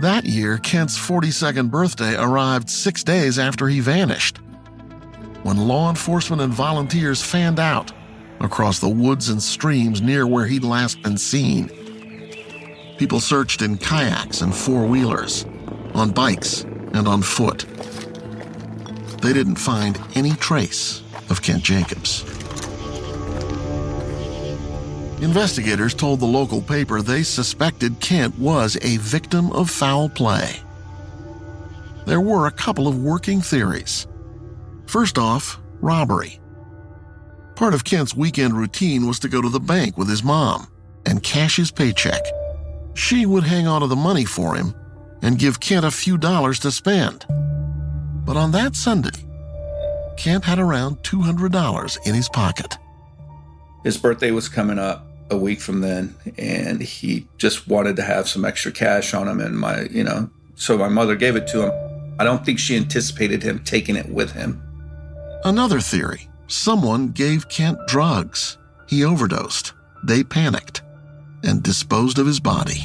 That 0.00 0.24
year, 0.24 0.58
Kent's 0.58 0.98
42nd 0.98 1.70
birthday 1.70 2.16
arrived 2.16 2.68
six 2.68 3.04
days 3.04 3.38
after 3.38 3.68
he 3.68 3.78
vanished. 3.78 4.38
When 5.44 5.56
law 5.56 5.88
enforcement 5.88 6.42
and 6.42 6.52
volunteers 6.52 7.22
fanned 7.22 7.60
out 7.60 7.92
across 8.40 8.80
the 8.80 8.88
woods 8.88 9.28
and 9.28 9.40
streams 9.40 10.02
near 10.02 10.26
where 10.26 10.46
he'd 10.46 10.64
last 10.64 11.00
been 11.02 11.16
seen, 11.16 11.68
people 12.98 13.20
searched 13.20 13.62
in 13.62 13.78
kayaks 13.78 14.40
and 14.40 14.54
four 14.54 14.84
wheelers, 14.84 15.46
on 15.94 16.10
bikes, 16.10 16.62
and 16.62 17.06
on 17.06 17.22
foot. 17.22 17.64
They 19.22 19.32
didn't 19.32 19.56
find 19.56 19.98
any 20.16 20.32
trace 20.32 21.02
of 21.30 21.40
Kent 21.40 21.62
Jacobs. 21.62 22.24
Investigators 25.24 25.94
told 25.94 26.20
the 26.20 26.26
local 26.26 26.60
paper 26.60 27.00
they 27.00 27.22
suspected 27.22 27.98
Kent 27.98 28.38
was 28.38 28.76
a 28.82 28.98
victim 28.98 29.50
of 29.52 29.70
foul 29.70 30.06
play. 30.06 30.60
There 32.04 32.20
were 32.20 32.46
a 32.46 32.52
couple 32.52 32.86
of 32.86 33.02
working 33.02 33.40
theories. 33.40 34.06
First 34.84 35.16
off, 35.16 35.58
robbery. 35.80 36.40
Part 37.56 37.72
of 37.72 37.84
Kent's 37.84 38.14
weekend 38.14 38.52
routine 38.52 39.06
was 39.06 39.18
to 39.20 39.30
go 39.30 39.40
to 39.40 39.48
the 39.48 39.58
bank 39.58 39.96
with 39.96 40.10
his 40.10 40.22
mom 40.22 40.66
and 41.06 41.22
cash 41.22 41.56
his 41.56 41.70
paycheck. 41.70 42.22
She 42.92 43.24
would 43.24 43.44
hang 43.44 43.66
on 43.66 43.80
to 43.80 43.86
the 43.86 43.96
money 43.96 44.26
for 44.26 44.54
him 44.54 44.74
and 45.22 45.38
give 45.38 45.58
Kent 45.58 45.86
a 45.86 45.90
few 45.90 46.18
dollars 46.18 46.58
to 46.58 46.70
spend. 46.70 47.24
But 48.26 48.36
on 48.36 48.52
that 48.52 48.76
Sunday, 48.76 49.24
Kent 50.18 50.44
had 50.44 50.58
around 50.58 50.98
$200 50.98 52.06
in 52.06 52.14
his 52.14 52.28
pocket. 52.28 52.76
His 53.84 53.96
birthday 53.96 54.30
was 54.30 54.50
coming 54.50 54.78
up 54.78 55.03
a 55.30 55.36
week 55.36 55.60
from 55.60 55.80
then, 55.80 56.14
and 56.38 56.82
he 56.82 57.26
just 57.38 57.66
wanted 57.68 57.96
to 57.96 58.02
have 58.02 58.28
some 58.28 58.44
extra 58.44 58.72
cash 58.72 59.14
on 59.14 59.28
him. 59.28 59.40
And 59.40 59.58
my, 59.58 59.82
you 59.84 60.04
know, 60.04 60.30
so 60.54 60.76
my 60.78 60.88
mother 60.88 61.16
gave 61.16 61.36
it 61.36 61.46
to 61.48 61.66
him. 61.66 62.16
I 62.18 62.24
don't 62.24 62.44
think 62.44 62.58
she 62.58 62.76
anticipated 62.76 63.42
him 63.42 63.64
taking 63.64 63.96
it 63.96 64.08
with 64.08 64.32
him. 64.32 64.62
Another 65.44 65.80
theory 65.80 66.28
someone 66.46 67.08
gave 67.08 67.48
Kent 67.48 67.78
drugs. 67.86 68.58
He 68.88 69.04
overdosed. 69.04 69.72
They 70.04 70.22
panicked 70.22 70.82
and 71.42 71.62
disposed 71.62 72.18
of 72.18 72.26
his 72.26 72.40
body. 72.40 72.84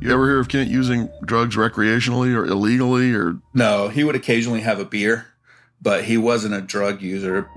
You 0.00 0.12
ever 0.12 0.26
hear 0.26 0.38
of 0.38 0.48
Kent 0.48 0.70
using 0.70 1.10
drugs 1.24 1.56
recreationally 1.56 2.34
or 2.34 2.46
illegally 2.46 3.14
or 3.14 3.38
No, 3.52 3.88
he 3.88 4.04
would 4.04 4.16
occasionally 4.16 4.60
have 4.60 4.80
a 4.80 4.84
beer, 4.84 5.26
but 5.82 6.04
he 6.04 6.16
wasn't 6.16 6.54
a 6.54 6.60
drug 6.62 7.02
user. 7.02 7.48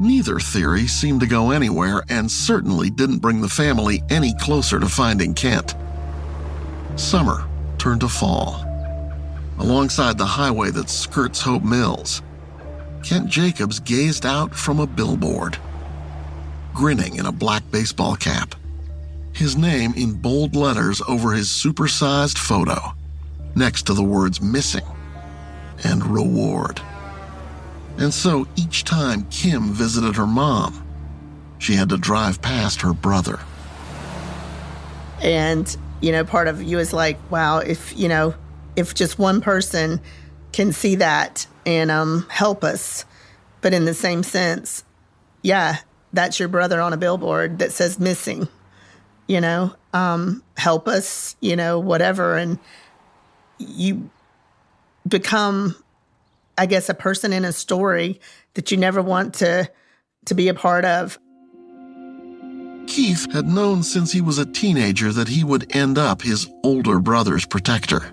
Neither 0.00 0.40
theory 0.40 0.86
seemed 0.86 1.20
to 1.20 1.26
go 1.26 1.52
anywhere 1.52 2.02
and 2.08 2.30
certainly 2.30 2.90
didn't 2.90 3.18
bring 3.18 3.40
the 3.40 3.48
family 3.48 4.02
any 4.10 4.34
closer 4.40 4.80
to 4.80 4.88
finding 4.88 5.34
Kent. 5.34 5.74
Summer 6.96 7.46
turned 7.78 8.00
to 8.00 8.08
fall. 8.08 8.64
Alongside 9.58 10.18
the 10.18 10.26
highway 10.26 10.70
that 10.72 10.90
skirts 10.90 11.40
Hope 11.40 11.62
Mills, 11.62 12.22
Kent 13.04 13.28
Jacobs 13.28 13.78
gazed 13.78 14.26
out 14.26 14.54
from 14.54 14.80
a 14.80 14.86
billboard, 14.86 15.58
grinning 16.72 17.16
in 17.16 17.26
a 17.26 17.32
black 17.32 17.62
baseball 17.70 18.16
cap. 18.16 18.54
His 19.32 19.56
name 19.56 19.94
in 19.94 20.14
bold 20.14 20.56
letters 20.56 21.02
over 21.06 21.32
his 21.32 21.48
supersized 21.48 22.38
photo, 22.38 22.94
next 23.54 23.82
to 23.86 23.94
the 23.94 24.02
words 24.02 24.40
missing 24.40 24.84
and 25.84 26.04
reward. 26.04 26.80
And 27.96 28.12
so 28.12 28.46
each 28.56 28.84
time 28.84 29.26
Kim 29.30 29.72
visited 29.72 30.16
her 30.16 30.26
mom, 30.26 30.84
she 31.58 31.74
had 31.74 31.88
to 31.90 31.96
drive 31.96 32.42
past 32.42 32.82
her 32.82 32.92
brother. 32.92 33.38
And, 35.22 35.74
you 36.00 36.12
know, 36.12 36.24
part 36.24 36.48
of 36.48 36.62
you 36.62 36.78
is 36.78 36.92
like, 36.92 37.18
wow, 37.30 37.58
if, 37.58 37.96
you 37.96 38.08
know, 38.08 38.34
if 38.76 38.94
just 38.94 39.18
one 39.18 39.40
person 39.40 40.00
can 40.52 40.72
see 40.72 40.96
that 40.96 41.46
and 41.64 41.90
um, 41.90 42.26
help 42.28 42.64
us. 42.64 43.04
But 43.60 43.72
in 43.72 43.84
the 43.84 43.94
same 43.94 44.22
sense, 44.22 44.84
yeah, 45.42 45.78
that's 46.12 46.38
your 46.38 46.48
brother 46.48 46.80
on 46.80 46.92
a 46.92 46.96
billboard 46.96 47.60
that 47.60 47.72
says 47.72 47.98
missing, 47.98 48.48
you 49.26 49.40
know, 49.40 49.74
um, 49.92 50.42
help 50.56 50.88
us, 50.88 51.36
you 51.40 51.56
know, 51.56 51.78
whatever. 51.78 52.36
And 52.36 52.58
you 53.58 54.10
become, 55.08 55.76
I 56.56 56.66
guess, 56.66 56.88
a 56.88 56.94
person 56.94 57.32
in 57.32 57.44
a 57.44 57.52
story 57.52 58.20
that 58.54 58.70
you 58.70 58.76
never 58.76 59.02
want 59.02 59.34
to 59.34 59.70
to 60.26 60.34
be 60.34 60.48
a 60.48 60.54
part 60.54 60.84
of. 60.84 61.18
Keith 62.86 63.30
had 63.32 63.46
known 63.46 63.82
since 63.82 64.12
he 64.12 64.20
was 64.20 64.38
a 64.38 64.46
teenager 64.46 65.12
that 65.12 65.28
he 65.28 65.42
would 65.42 65.74
end 65.74 65.98
up 65.98 66.22
his 66.22 66.48
older 66.62 67.00
brother's 67.00 67.46
protector. 67.46 68.12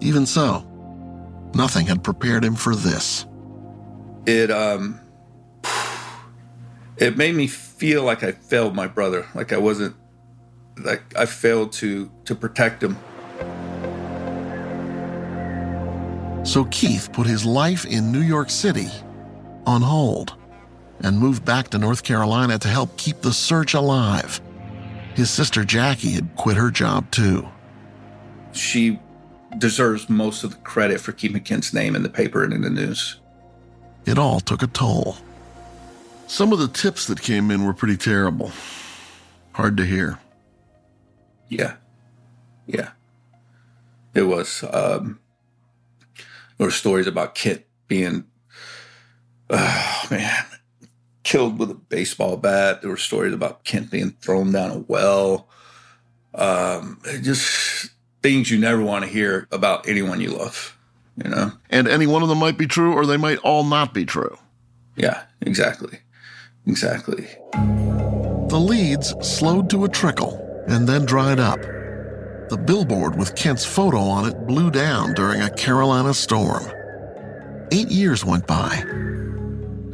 Even 0.00 0.26
so, 0.26 0.66
Nothing 1.54 1.86
had 1.86 2.04
prepared 2.04 2.44
him 2.44 2.54
for 2.54 2.74
this. 2.74 3.26
It 4.26 4.50
um 4.50 5.00
it 6.96 7.16
made 7.16 7.34
me 7.34 7.46
feel 7.46 8.04
like 8.04 8.22
I 8.22 8.32
failed 8.32 8.74
my 8.74 8.86
brother, 8.86 9.26
like 9.34 9.52
I 9.52 9.58
wasn't 9.58 9.96
like 10.78 11.16
I 11.16 11.26
failed 11.26 11.72
to 11.74 12.10
to 12.26 12.34
protect 12.34 12.82
him. 12.82 12.96
So 16.42 16.64
Keith 16.70 17.10
put 17.12 17.26
his 17.26 17.44
life 17.44 17.84
in 17.84 18.10
New 18.10 18.22
York 18.22 18.50
City 18.50 18.88
on 19.66 19.82
hold 19.82 20.34
and 21.00 21.18
moved 21.18 21.44
back 21.44 21.68
to 21.68 21.78
North 21.78 22.02
Carolina 22.02 22.58
to 22.58 22.68
help 22.68 22.96
keep 22.96 23.20
the 23.20 23.32
search 23.32 23.74
alive. 23.74 24.40
His 25.14 25.30
sister 25.30 25.64
Jackie 25.64 26.10
had 26.10 26.34
quit 26.36 26.56
her 26.56 26.70
job 26.70 27.10
too. 27.10 27.46
She 28.52 28.98
deserves 29.58 30.08
most 30.08 30.44
of 30.44 30.50
the 30.50 30.56
credit 30.58 31.00
for 31.00 31.12
keeping 31.12 31.42
Kent's 31.42 31.72
name 31.72 31.94
in 31.94 32.02
the 32.02 32.08
paper 32.08 32.42
and 32.42 32.52
in 32.52 32.62
the 32.62 32.70
news. 32.70 33.20
It 34.06 34.18
all 34.18 34.40
took 34.40 34.62
a 34.62 34.66
toll. 34.66 35.16
Some 36.26 36.52
of 36.52 36.58
the 36.58 36.68
tips 36.68 37.06
that 37.06 37.20
came 37.20 37.50
in 37.50 37.64
were 37.64 37.74
pretty 37.74 37.96
terrible. 37.96 38.52
Hard 39.52 39.76
to 39.76 39.84
hear. 39.84 40.18
Yeah. 41.48 41.74
Yeah. 42.66 42.90
It 44.14 44.22
was. 44.22 44.64
Um, 44.72 45.18
there 46.60 46.66
were 46.66 46.70
stories 46.72 47.06
about 47.06 47.34
Kent 47.34 47.62
being, 47.88 48.26
oh 49.48 50.06
man, 50.10 50.44
killed 51.22 51.58
with 51.58 51.70
a 51.70 51.74
baseball 51.74 52.36
bat. 52.36 52.82
There 52.82 52.90
were 52.90 52.98
stories 52.98 53.32
about 53.32 53.64
Kent 53.64 53.90
being 53.90 54.10
thrown 54.20 54.52
down 54.52 54.70
a 54.70 54.78
well. 54.80 55.48
Um, 56.34 57.00
just 57.22 57.88
things 58.22 58.50
you 58.50 58.58
never 58.58 58.82
want 58.82 59.06
to 59.06 59.10
hear 59.10 59.48
about 59.50 59.88
anyone 59.88 60.20
you 60.20 60.32
love, 60.36 60.76
you 61.24 61.30
know? 61.30 61.52
And 61.70 61.88
any 61.88 62.06
one 62.06 62.22
of 62.22 62.28
them 62.28 62.36
might 62.36 62.58
be 62.58 62.66
true, 62.66 62.92
or 62.92 63.06
they 63.06 63.16
might 63.16 63.38
all 63.38 63.64
not 63.64 63.94
be 63.94 64.04
true. 64.04 64.36
Yeah, 64.96 65.22
exactly. 65.40 66.00
Exactly. 66.66 67.26
The 67.54 68.60
leads 68.60 69.14
slowed 69.26 69.70
to 69.70 69.86
a 69.86 69.88
trickle 69.88 70.64
and 70.68 70.86
then 70.86 71.06
dried 71.06 71.40
up. 71.40 71.79
The 72.50 72.58
billboard 72.58 73.16
with 73.16 73.36
Kent's 73.36 73.64
photo 73.64 74.00
on 74.00 74.28
it 74.28 74.48
blew 74.48 74.72
down 74.72 75.14
during 75.14 75.40
a 75.40 75.50
Carolina 75.50 76.12
storm. 76.12 76.64
Eight 77.70 77.92
years 77.92 78.24
went 78.24 78.44
by. 78.48 78.74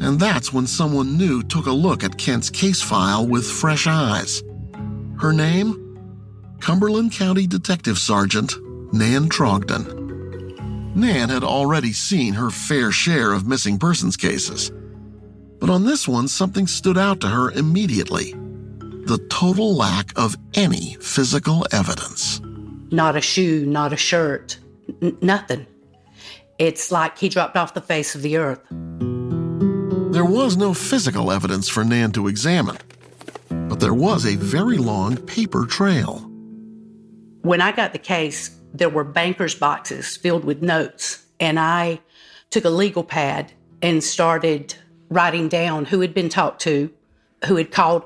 And 0.01 0.19
that's 0.19 0.55
when 0.55 0.67
someone 0.67 1.19
new 1.19 1.43
took 1.43 1.67
a 1.67 1.71
look 1.71 2.03
at 2.03 2.17
Kent's 2.17 2.49
case 2.49 2.81
file 2.81 3.27
with 3.27 3.45
fresh 3.47 3.87
eyes. 3.87 4.43
Her 5.21 5.35
name? 5.35 5.99
Cumberland 6.61 7.13
County 7.13 7.47
Detective 7.47 7.99
Sergeant 7.99 8.55
Nan 8.91 9.29
Trogdon. 9.29 10.95
Nan 10.97 11.29
had 11.29 11.45
already 11.45 11.93
seen 11.93 12.33
her 12.33 12.49
fair 12.49 12.91
share 12.91 13.35
of 13.35 13.47
missing 13.47 13.79
persons 13.79 14.17
cases. 14.17 14.73
But 15.61 15.69
on 15.69 15.85
this 15.85 16.09
one, 16.09 16.27
something 16.27 16.67
stood 16.67 16.97
out 16.97 17.21
to 17.21 17.29
her 17.29 17.51
immediately 17.51 18.35
the 19.07 19.19
total 19.31 19.77
lack 19.77 20.13
of 20.17 20.37
any 20.55 20.97
physical 21.01 21.65
evidence. 21.71 22.41
Not 22.91 23.17
a 23.17 23.21
shoe, 23.21 23.67
not 23.67 23.93
a 23.93 23.97
shirt, 23.97 24.59
n- 25.03 25.17
nothing. 25.21 25.67
It's 26.59 26.91
like 26.91 27.19
he 27.19 27.29
dropped 27.29 27.57
off 27.57 27.75
the 27.75 27.81
face 27.81 28.15
of 28.15 28.23
the 28.23 28.37
earth. 28.37 28.61
There 30.13 30.25
was 30.25 30.57
no 30.57 30.73
physical 30.73 31.31
evidence 31.31 31.69
for 31.69 31.85
Nan 31.85 32.13
to 32.13 32.29
examine, 32.29 32.79
but 33.51 33.81
there 33.81 33.93
was 33.93 34.25
a 34.25 34.37
very 34.37 34.79
long 34.79 35.17
paper 35.17 35.67
trail. 35.67 36.19
When 37.43 37.61
I 37.61 37.73
got 37.73 37.93
the 37.93 37.99
case, 37.99 38.59
there 38.73 38.89
were 38.89 39.05
banker's 39.05 39.55
boxes 39.55 40.17
filled 40.17 40.45
with 40.45 40.63
notes, 40.63 41.25
and 41.39 41.61
I 41.61 42.01
took 42.51 42.65
a 42.65 42.71
legal 42.71 43.05
pad 43.05 43.53
and 43.83 44.03
started 44.03 44.75
writing 45.11 45.49
down 45.49 45.85
who 45.85 46.01
had 46.01 46.15
been 46.15 46.29
talked 46.29 46.63
to, 46.63 46.91
who 47.47 47.57
had 47.57 47.71
called 47.71 48.05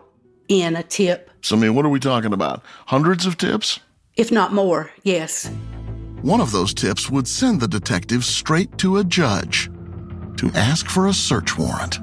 in 0.48 0.74
a 0.74 0.82
tip, 0.82 1.30
So, 1.42 1.56
I 1.56 1.60
mean, 1.60 1.74
what 1.76 1.84
are 1.84 1.90
we 1.90 2.00
talking 2.00 2.32
about? 2.32 2.62
Hundreds 2.86 3.24
of 3.24 3.38
tips? 3.38 3.78
If 4.16 4.30
not 4.30 4.52
more, 4.52 4.90
yes. 5.02 5.50
One 6.22 6.40
of 6.40 6.52
those 6.52 6.74
tips 6.74 7.08
would 7.10 7.26
send 7.26 7.60
the 7.60 7.68
detective 7.68 8.24
straight 8.24 8.76
to 8.78 8.98
a 8.98 9.04
judge 9.04 9.70
to 10.36 10.50
ask 10.54 10.86
for 10.86 11.08
a 11.08 11.12
search 11.12 11.58
warrant. 11.58 11.98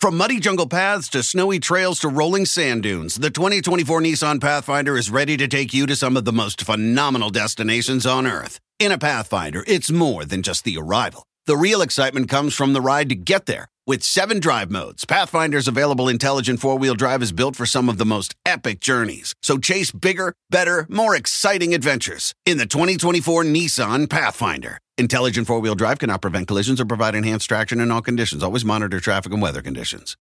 From 0.00 0.16
muddy 0.16 0.40
jungle 0.40 0.66
paths 0.66 1.10
to 1.10 1.22
snowy 1.22 1.60
trails 1.60 2.00
to 2.00 2.08
rolling 2.08 2.46
sand 2.46 2.84
dunes, 2.84 3.16
the 3.16 3.28
2024 3.28 4.00
Nissan 4.00 4.40
Pathfinder 4.40 4.96
is 4.96 5.10
ready 5.10 5.36
to 5.36 5.46
take 5.46 5.74
you 5.74 5.84
to 5.84 5.94
some 5.94 6.16
of 6.16 6.24
the 6.24 6.32
most 6.32 6.62
phenomenal 6.62 7.28
destinations 7.28 8.06
on 8.06 8.26
Earth. 8.26 8.58
In 8.78 8.92
a 8.92 8.98
Pathfinder, 8.98 9.62
it's 9.66 9.90
more 9.90 10.24
than 10.24 10.42
just 10.42 10.64
the 10.64 10.78
arrival. 10.78 11.26
The 11.46 11.56
real 11.56 11.80
excitement 11.80 12.28
comes 12.28 12.54
from 12.54 12.74
the 12.74 12.80
ride 12.80 13.08
to 13.08 13.14
get 13.14 13.46
there. 13.46 13.66
With 13.86 14.02
seven 14.02 14.40
drive 14.40 14.70
modes, 14.70 15.04
Pathfinder's 15.04 15.66
available 15.66 16.08
intelligent 16.08 16.60
four 16.60 16.78
wheel 16.78 16.94
drive 16.94 17.22
is 17.22 17.32
built 17.32 17.56
for 17.56 17.66
some 17.66 17.88
of 17.88 17.98
the 17.98 18.04
most 18.04 18.34
epic 18.44 18.78
journeys. 18.78 19.34
So 19.42 19.58
chase 19.58 19.90
bigger, 19.90 20.34
better, 20.50 20.86
more 20.90 21.16
exciting 21.16 21.74
adventures 21.74 22.34
in 22.44 22.58
the 22.58 22.66
2024 22.66 23.44
Nissan 23.44 24.08
Pathfinder. 24.08 24.78
Intelligent 24.98 25.46
four 25.46 25.60
wheel 25.60 25.74
drive 25.74 25.98
cannot 25.98 26.20
prevent 26.20 26.46
collisions 26.46 26.80
or 26.80 26.84
provide 26.84 27.14
enhanced 27.14 27.48
traction 27.48 27.80
in 27.80 27.90
all 27.90 28.02
conditions. 28.02 28.42
Always 28.42 28.64
monitor 28.64 29.00
traffic 29.00 29.32
and 29.32 29.42
weather 29.42 29.62
conditions. 29.62 30.16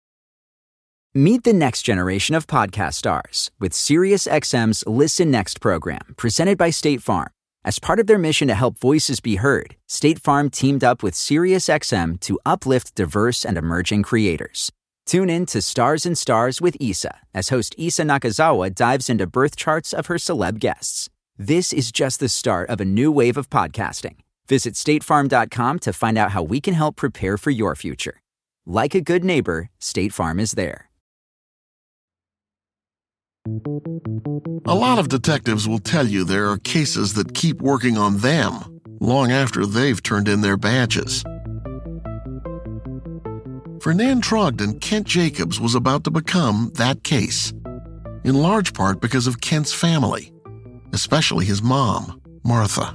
Meet 1.14 1.42
the 1.42 1.52
next 1.52 1.82
generation 1.82 2.36
of 2.36 2.46
podcast 2.46 2.94
stars 2.94 3.50
with 3.58 3.72
SiriusXM's 3.72 4.86
Listen 4.86 5.30
Next 5.30 5.60
program, 5.60 6.14
presented 6.16 6.56
by 6.56 6.70
State 6.70 7.02
Farm. 7.02 7.28
As 7.68 7.78
part 7.78 8.00
of 8.00 8.06
their 8.06 8.16
mission 8.16 8.48
to 8.48 8.54
help 8.54 8.78
voices 8.78 9.20
be 9.20 9.36
heard, 9.36 9.76
State 9.86 10.18
Farm 10.18 10.48
teamed 10.48 10.82
up 10.82 11.02
with 11.02 11.12
SiriusXM 11.12 12.18
to 12.20 12.40
uplift 12.46 12.94
diverse 12.94 13.44
and 13.44 13.58
emerging 13.58 14.04
creators. 14.04 14.72
Tune 15.04 15.28
in 15.28 15.44
to 15.44 15.60
Stars 15.60 16.06
and 16.06 16.16
Stars 16.16 16.62
with 16.62 16.78
Issa 16.80 17.18
as 17.34 17.50
host 17.50 17.74
Issa 17.76 18.04
Nakazawa 18.04 18.74
dives 18.74 19.10
into 19.10 19.26
birth 19.26 19.54
charts 19.54 19.92
of 19.92 20.06
her 20.06 20.14
celeb 20.14 20.58
guests. 20.58 21.10
This 21.36 21.74
is 21.74 21.92
just 21.92 22.20
the 22.20 22.30
start 22.30 22.70
of 22.70 22.80
a 22.80 22.86
new 22.86 23.12
wave 23.12 23.36
of 23.36 23.50
podcasting. 23.50 24.16
Visit 24.46 24.72
statefarm.com 24.72 25.80
to 25.80 25.92
find 25.92 26.16
out 26.16 26.30
how 26.30 26.42
we 26.42 26.62
can 26.62 26.72
help 26.72 26.96
prepare 26.96 27.36
for 27.36 27.50
your 27.50 27.76
future. 27.76 28.22
Like 28.64 28.94
a 28.94 29.02
good 29.02 29.24
neighbor, 29.24 29.68
State 29.78 30.14
Farm 30.14 30.40
is 30.40 30.52
there. 30.52 30.87
A 34.66 34.74
lot 34.74 34.98
of 34.98 35.08
detectives 35.08 35.66
will 35.66 35.78
tell 35.78 36.06
you 36.06 36.24
there 36.24 36.48
are 36.48 36.58
cases 36.58 37.14
that 37.14 37.34
keep 37.34 37.62
working 37.62 37.96
on 37.96 38.18
them 38.18 38.80
long 39.00 39.32
after 39.32 39.64
they've 39.64 40.02
turned 40.02 40.28
in 40.28 40.40
their 40.40 40.56
badges. 40.56 41.22
For 43.80 43.94
Nan 43.94 44.20
Trogdon, 44.20 44.80
Kent 44.80 45.06
Jacobs 45.06 45.60
was 45.60 45.74
about 45.74 46.04
to 46.04 46.10
become 46.10 46.72
that 46.74 47.04
case, 47.04 47.52
in 48.24 48.34
large 48.34 48.74
part 48.74 49.00
because 49.00 49.26
of 49.26 49.40
Kent's 49.40 49.72
family, 49.72 50.32
especially 50.92 51.46
his 51.46 51.62
mom, 51.62 52.20
Martha. 52.44 52.94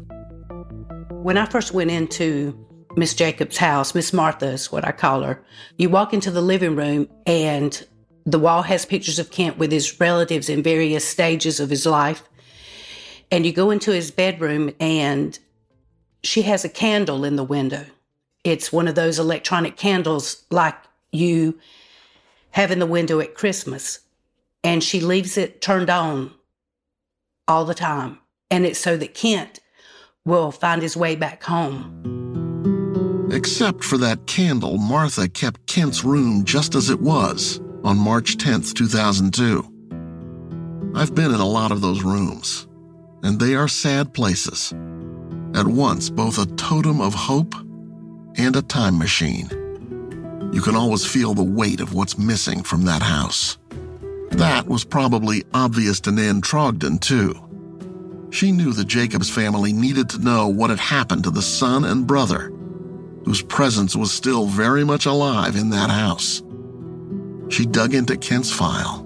When 1.09 1.37
I 1.37 1.45
first 1.45 1.73
went 1.73 1.89
into 1.89 2.55
Miss 2.95 3.15
Jacobs' 3.15 3.57
house, 3.57 3.95
Miss 3.95 4.13
Martha 4.13 4.47
is 4.47 4.71
what 4.71 4.85
I 4.85 4.91
call 4.91 5.23
her, 5.23 5.43
you 5.77 5.89
walk 5.89 6.13
into 6.13 6.29
the 6.29 6.41
living 6.41 6.75
room 6.75 7.07
and 7.25 7.87
the 8.25 8.39
wall 8.39 8.61
has 8.63 8.85
pictures 8.85 9.19
of 9.19 9.31
Kent 9.31 9.57
with 9.57 9.71
his 9.71 9.99
relatives 9.99 10.49
in 10.49 10.63
various 10.63 11.07
stages 11.07 11.59
of 11.59 11.69
his 11.69 11.85
life. 11.85 12.23
And 13.31 13.45
you 13.45 13.51
go 13.51 13.71
into 13.71 13.91
his 13.91 14.11
bedroom 14.11 14.71
and 14.79 15.37
she 16.23 16.43
has 16.43 16.63
a 16.63 16.69
candle 16.69 17.25
in 17.25 17.35
the 17.35 17.43
window. 17.43 17.85
It's 18.43 18.71
one 18.71 18.87
of 18.87 18.95
those 18.95 19.19
electronic 19.19 19.75
candles 19.75 20.43
like 20.49 20.75
you 21.11 21.59
have 22.51 22.71
in 22.71 22.79
the 22.79 22.85
window 22.85 23.19
at 23.19 23.35
Christmas. 23.35 23.99
And 24.63 24.83
she 24.83 25.01
leaves 25.01 25.37
it 25.37 25.61
turned 25.61 25.89
on 25.89 26.31
all 27.47 27.65
the 27.65 27.73
time. 27.73 28.19
And 28.49 28.65
it's 28.65 28.79
so 28.79 28.95
that 28.97 29.13
Kent 29.13 29.59
will 30.25 30.51
find 30.51 30.81
his 30.81 30.95
way 30.95 31.15
back 31.15 31.43
home. 31.43 31.99
Except 33.31 33.83
for 33.83 33.97
that 33.97 34.27
candle, 34.27 34.77
Martha 34.77 35.27
kept 35.27 35.65
Kent's 35.65 36.03
room 36.03 36.45
just 36.45 36.75
as 36.75 36.89
it 36.89 37.01
was 37.01 37.59
on 37.83 37.97
March 37.97 38.37
10, 38.37 38.61
2002. 38.73 39.69
I've 40.95 41.15
been 41.15 41.33
in 41.33 41.39
a 41.39 41.45
lot 41.45 41.71
of 41.71 41.81
those 41.81 42.03
rooms, 42.03 42.67
and 43.23 43.39
they 43.39 43.55
are 43.55 43.67
sad 43.67 44.13
places. 44.13 44.73
At 45.55 45.67
once, 45.67 46.09
both 46.09 46.37
a 46.37 46.45
totem 46.55 47.01
of 47.01 47.13
hope 47.13 47.53
and 48.37 48.55
a 48.55 48.61
time 48.61 48.97
machine. 48.97 49.49
You 50.53 50.61
can 50.61 50.75
always 50.75 51.05
feel 51.05 51.33
the 51.33 51.43
weight 51.43 51.81
of 51.81 51.93
what's 51.93 52.17
missing 52.17 52.63
from 52.63 52.85
that 52.85 53.01
house. 53.01 53.57
That 54.31 54.67
was 54.67 54.83
probably 54.83 55.43
obvious 55.53 55.99
to 56.01 56.11
Nan 56.11 56.41
Trogdon, 56.41 56.99
too. 56.99 57.39
She 58.31 58.51
knew 58.51 58.73
the 58.73 58.83
Jacobs 58.83 59.29
family 59.29 59.73
needed 59.73 60.09
to 60.09 60.19
know 60.19 60.47
what 60.47 60.69
had 60.69 60.79
happened 60.79 61.23
to 61.25 61.31
the 61.31 61.41
son 61.41 61.85
and 61.85 62.07
brother, 62.07 62.51
whose 63.25 63.43
presence 63.43 63.95
was 63.95 64.11
still 64.11 64.47
very 64.47 64.83
much 64.83 65.05
alive 65.05 65.55
in 65.55 65.69
that 65.69 65.89
house. 65.89 66.41
She 67.49 67.65
dug 67.65 67.93
into 67.93 68.17
Kent's 68.17 68.51
file 68.51 69.03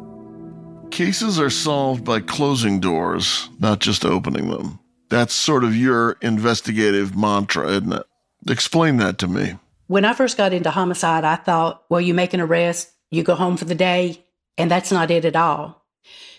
Cases 0.92 1.40
are 1.40 1.50
solved 1.50 2.04
by 2.04 2.20
closing 2.22 2.80
doors, 2.80 3.50
not 3.60 3.80
just 3.80 4.06
opening 4.06 4.50
them. 4.50 4.80
That's 5.10 5.34
sort 5.34 5.64
of 5.64 5.76
your 5.76 6.18
investigative 6.22 7.16
mantra, 7.16 7.70
isn't 7.70 7.94
it? 7.94 8.04
Explain 8.50 8.98
that 8.98 9.18
to 9.20 9.28
me. 9.28 9.58
When 9.88 10.06
I 10.06 10.14
first 10.14 10.38
got 10.38 10.54
into 10.54 10.72
homicide, 10.72 11.24
I 11.24 11.36
thought, 11.36 11.84
well, 11.90 12.02
you 12.02 12.14
make 12.14 12.34
an 12.34 12.42
arrest, 12.42 12.92
you 13.12 13.24
go 13.24 13.36
home 13.36 13.58
for 13.58 13.66
the 13.66 13.76
day, 13.76 14.26
and 14.58 14.72
that's 14.72 14.92
not 14.92 15.12
it 15.12 15.24
at 15.24 15.36
all. 15.36 15.86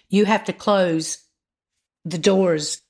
You 0.08 0.24
have 0.24 0.44
to 0.44 0.52
close 0.52 1.18
the 2.04 2.18
doors 2.18 2.82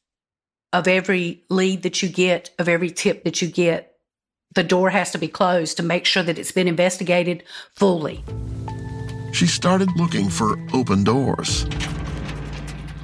of 0.72 0.88
every 0.88 1.44
lead 1.50 1.82
that 1.82 2.02
you 2.02 2.08
get, 2.08 2.50
of 2.58 2.68
every 2.68 2.90
tip 2.90 3.24
that 3.24 3.42
you 3.42 3.48
get. 3.48 3.94
The 4.54 4.64
door 4.64 4.90
has 4.90 5.10
to 5.10 5.18
be 5.18 5.28
closed 5.28 5.76
to 5.76 5.82
make 5.82 6.06
sure 6.06 6.22
that 6.22 6.38
it's 6.38 6.52
been 6.52 6.68
investigated 6.68 7.44
fully. 7.74 8.24
She 9.32 9.46
started 9.46 9.90
looking 9.96 10.28
for 10.28 10.58
open 10.72 11.04
doors. 11.04 11.64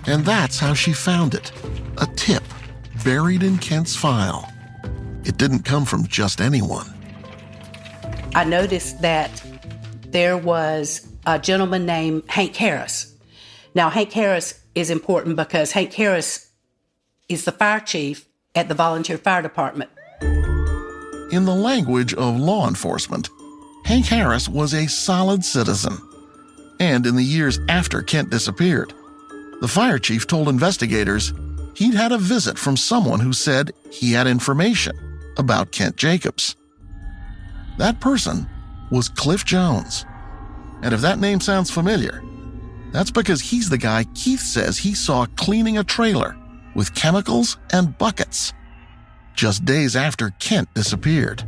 And 0.07 0.25
that's 0.25 0.59
how 0.59 0.75
she 0.75 0.93
found 0.93 1.35
it 1.35 1.53
a 1.99 2.07
tip 2.17 2.43
buried 3.05 3.43
in 3.43 3.59
Kent's 3.59 3.95
file. 3.95 4.51
It 5.25 5.37
didn't 5.37 5.61
come 5.61 5.85
from 5.85 6.07
just 6.07 6.41
anyone. 6.41 6.93
I 8.35 8.45
noticed 8.45 9.01
that 9.03 9.43
there 10.09 10.37
was 10.37 11.07
a 11.27 11.39
gentleman 11.39 11.87
named 11.87 12.25
Hank 12.29 12.57
Harris. 12.57 13.15
Now, 13.75 13.91
Hank 13.91 14.13
Harris 14.13 14.61
is 14.75 14.91
important 14.91 15.37
because 15.37 15.73
Hank 15.73 15.93
Harris 15.93 16.51
is 17.29 17.45
the 17.45 17.53
fire 17.53 17.81
chief 17.81 18.27
at 18.55 18.69
the 18.69 18.75
volunteer 18.75 19.19
fire 19.19 19.43
department. 19.43 19.91
In 21.31 21.45
the 21.45 21.55
language 21.55 22.15
of 22.15 22.39
law 22.39 22.69
enforcement, 22.69 23.29
Hank 23.85 24.07
Harris 24.07 24.49
was 24.49 24.75
a 24.75 24.87
solid 24.87 25.45
citizen. 25.45 25.99
And 26.85 27.07
in 27.07 27.17
the 27.17 27.25
years 27.25 27.59
after 27.71 28.03
Kent 28.03 28.29
disappeared, 28.29 28.93
the 29.63 29.69
fire 29.69 29.99
chief 29.99 30.27
told 30.27 30.51
investigators 30.51 31.33
he'd 31.75 31.95
had 31.95 32.13
a 32.13 32.19
visit 32.19 32.59
from 32.59 32.77
someone 32.77 33.21
who 33.21 33.33
said 33.33 33.73
he 33.91 34.13
had 34.13 34.27
information 34.27 34.95
about 35.39 35.73
Kent 35.73 35.97
Jacobs. 35.97 36.57
That 37.79 38.03
person 38.03 38.47
was 38.91 39.09
Cliff 39.09 39.47
Jones. 39.47 40.05
And 40.83 40.93
if 40.93 41.01
that 41.01 41.19
name 41.19 41.41
sounds 41.41 41.71
familiar, 41.71 42.23
that's 42.93 43.11
because 43.11 43.41
he's 43.41 43.71
the 43.71 43.79
guy 43.79 44.05
Keith 44.15 44.41
says 44.41 44.77
he 44.77 44.93
saw 44.95 45.25
cleaning 45.37 45.79
a 45.79 45.85
trailer 45.85 46.37
with 46.75 46.95
chemicals 46.95 47.57
and 47.73 47.97
buckets 47.97 48.53
just 49.35 49.65
days 49.65 49.97
after 49.97 50.35
Kent 50.39 50.69
disappeared. 50.75 51.45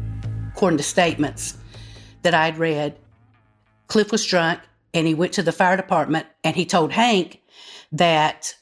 According 0.54 0.78
to 0.78 0.82
statements 0.82 1.58
that 2.22 2.32
I'd 2.32 2.56
read, 2.56 2.96
Cliff 3.86 4.10
was 4.10 4.24
drunk 4.24 4.60
and 4.96 5.06
he 5.06 5.14
went 5.14 5.34
to 5.34 5.42
the 5.42 5.52
fire 5.52 5.76
department 5.76 6.26
and 6.42 6.56
he 6.56 6.64
told 6.64 6.92
Hank 6.92 7.42
that 7.92 8.54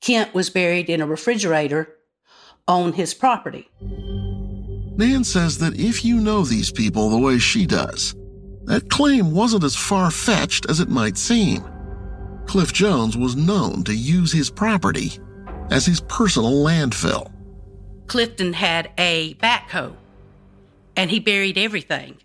Kent 0.00 0.32
was 0.32 0.48
buried 0.48 0.88
in 0.88 1.00
a 1.00 1.06
refrigerator 1.06 1.92
on 2.68 2.92
his 2.92 3.12
property. 3.12 3.68
Nan 3.80 5.24
says 5.24 5.58
that 5.58 5.78
if 5.78 6.04
you 6.04 6.20
know 6.20 6.42
these 6.42 6.70
people 6.70 7.10
the 7.10 7.18
way 7.18 7.38
she 7.38 7.66
does, 7.66 8.14
that 8.64 8.88
claim 8.90 9.32
wasn't 9.32 9.64
as 9.64 9.76
far 9.76 10.10
fetched 10.10 10.66
as 10.70 10.80
it 10.80 10.88
might 10.88 11.18
seem. 11.18 11.64
Cliff 12.46 12.72
Jones 12.72 13.16
was 13.16 13.36
known 13.36 13.82
to 13.84 13.94
use 13.94 14.32
his 14.32 14.48
property 14.48 15.18
as 15.70 15.84
his 15.84 16.00
personal 16.02 16.64
landfill. 16.64 17.32
Clifton 18.06 18.52
had 18.52 18.90
a 18.98 19.34
backhoe 19.34 19.94
and 20.96 21.10
he 21.10 21.18
buried 21.18 21.58
everything. 21.58 22.16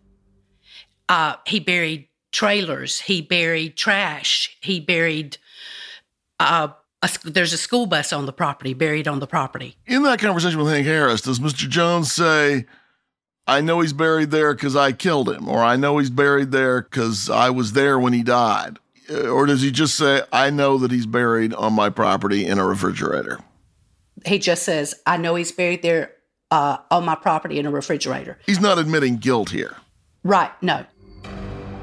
Uh, 1.10 1.36
he 1.46 1.60
buried 1.60 2.08
trailers, 2.32 3.02
he 3.02 3.22
buried 3.22 3.76
trash, 3.76 4.58
he 4.62 4.80
buried. 4.80 5.38
Uh, 6.40 6.70
a, 7.04 7.10
there's 7.24 7.54
a 7.54 7.58
school 7.58 7.86
bus 7.86 8.14
on 8.14 8.26
the 8.26 8.34
property, 8.34 8.74
buried 8.74 9.08
on 9.08 9.20
the 9.20 9.28
property. 9.28 9.76
In 9.88 10.04
that 10.04 10.20
conversation 10.20 10.60
with 10.60 10.72
Hank 10.72 10.86
Harris, 10.86 11.22
does 11.22 11.40
Mr. 11.40 11.68
Jones 11.68 12.12
say, 12.12 12.66
I 13.48 13.62
know 13.62 13.80
he's 13.80 13.94
buried 13.94 14.32
there 14.32 14.54
because 14.54 14.76
I 14.76 14.92
killed 14.92 15.30
him, 15.30 15.48
or 15.50 15.60
I 15.60 15.76
know 15.76 15.98
he's 15.98 16.10
buried 16.10 16.52
there 16.52 16.82
because 16.82 17.30
I 17.30 17.50
was 17.50 17.74
there 17.74 18.00
when 18.00 18.14
he 18.14 18.24
died? 18.24 18.78
Or 19.10 19.46
does 19.46 19.62
he 19.62 19.72
just 19.72 19.96
say, 19.96 20.22
I 20.32 20.52
know 20.52 20.78
that 20.78 20.92
he's 20.92 21.06
buried 21.06 21.54
on 21.54 21.74
my 21.74 21.90
property 21.90 22.46
in 22.46 22.60
a 22.60 22.66
refrigerator? 22.66 23.40
He 24.26 24.40
just 24.40 24.64
says, 24.64 24.94
I 25.06 25.18
know 25.18 25.36
he's 25.36 25.52
buried 25.52 25.82
there 25.82 26.14
uh, 26.52 26.78
on 26.92 27.04
my 27.04 27.16
property 27.16 27.60
in 27.60 27.66
a 27.66 27.72
refrigerator. 27.72 28.38
He's 28.46 28.62
not 28.62 28.78
admitting 28.78 29.18
guilt 29.18 29.50
here. 29.50 29.76
Right, 30.24 30.52
no. 30.62 30.86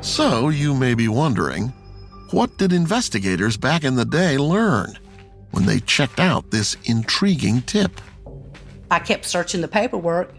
So 0.01 0.49
you 0.49 0.75
may 0.75 0.95
be 0.95 1.09
wondering, 1.09 1.73
what 2.31 2.57
did 2.57 2.73
investigators 2.73 3.57
back 3.57 3.85
in 3.85 3.97
the 3.97 4.05
day 4.05 4.39
learn 4.39 4.99
when 5.51 5.67
they 5.67 5.81
checked 5.81 6.21
out 6.21 6.51
this 6.51 6.77
intriguing 6.85 7.63
tip? 7.63 8.01
I 8.91 9.01
kept 9.01 9.25
searching 9.25 9.61
the 9.61 9.69
paperwork 9.69 10.33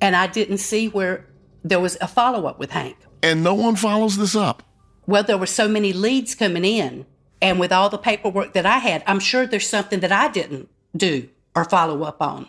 and 0.00 0.16
I 0.16 0.26
didn't 0.26 0.58
see 0.58 0.88
where 0.88 1.26
there 1.64 1.80
was 1.80 1.96
a 2.00 2.08
follow 2.08 2.46
up 2.46 2.58
with 2.58 2.70
Hank. 2.70 2.96
And 3.22 3.42
no 3.42 3.54
one 3.54 3.76
follows 3.76 4.16
this 4.16 4.34
up. 4.34 4.62
Well, 5.06 5.22
there 5.22 5.38
were 5.38 5.46
so 5.46 5.68
many 5.68 5.92
leads 5.92 6.34
coming 6.34 6.64
in, 6.64 7.06
and 7.40 7.58
with 7.58 7.72
all 7.72 7.88
the 7.88 7.98
paperwork 7.98 8.52
that 8.52 8.66
I 8.66 8.78
had, 8.78 9.02
I'm 9.06 9.20
sure 9.20 9.46
there's 9.46 9.66
something 9.66 10.00
that 10.00 10.12
I 10.12 10.28
didn't 10.28 10.68
do 10.96 11.28
or 11.56 11.64
follow 11.64 12.02
up 12.02 12.20
on. 12.20 12.46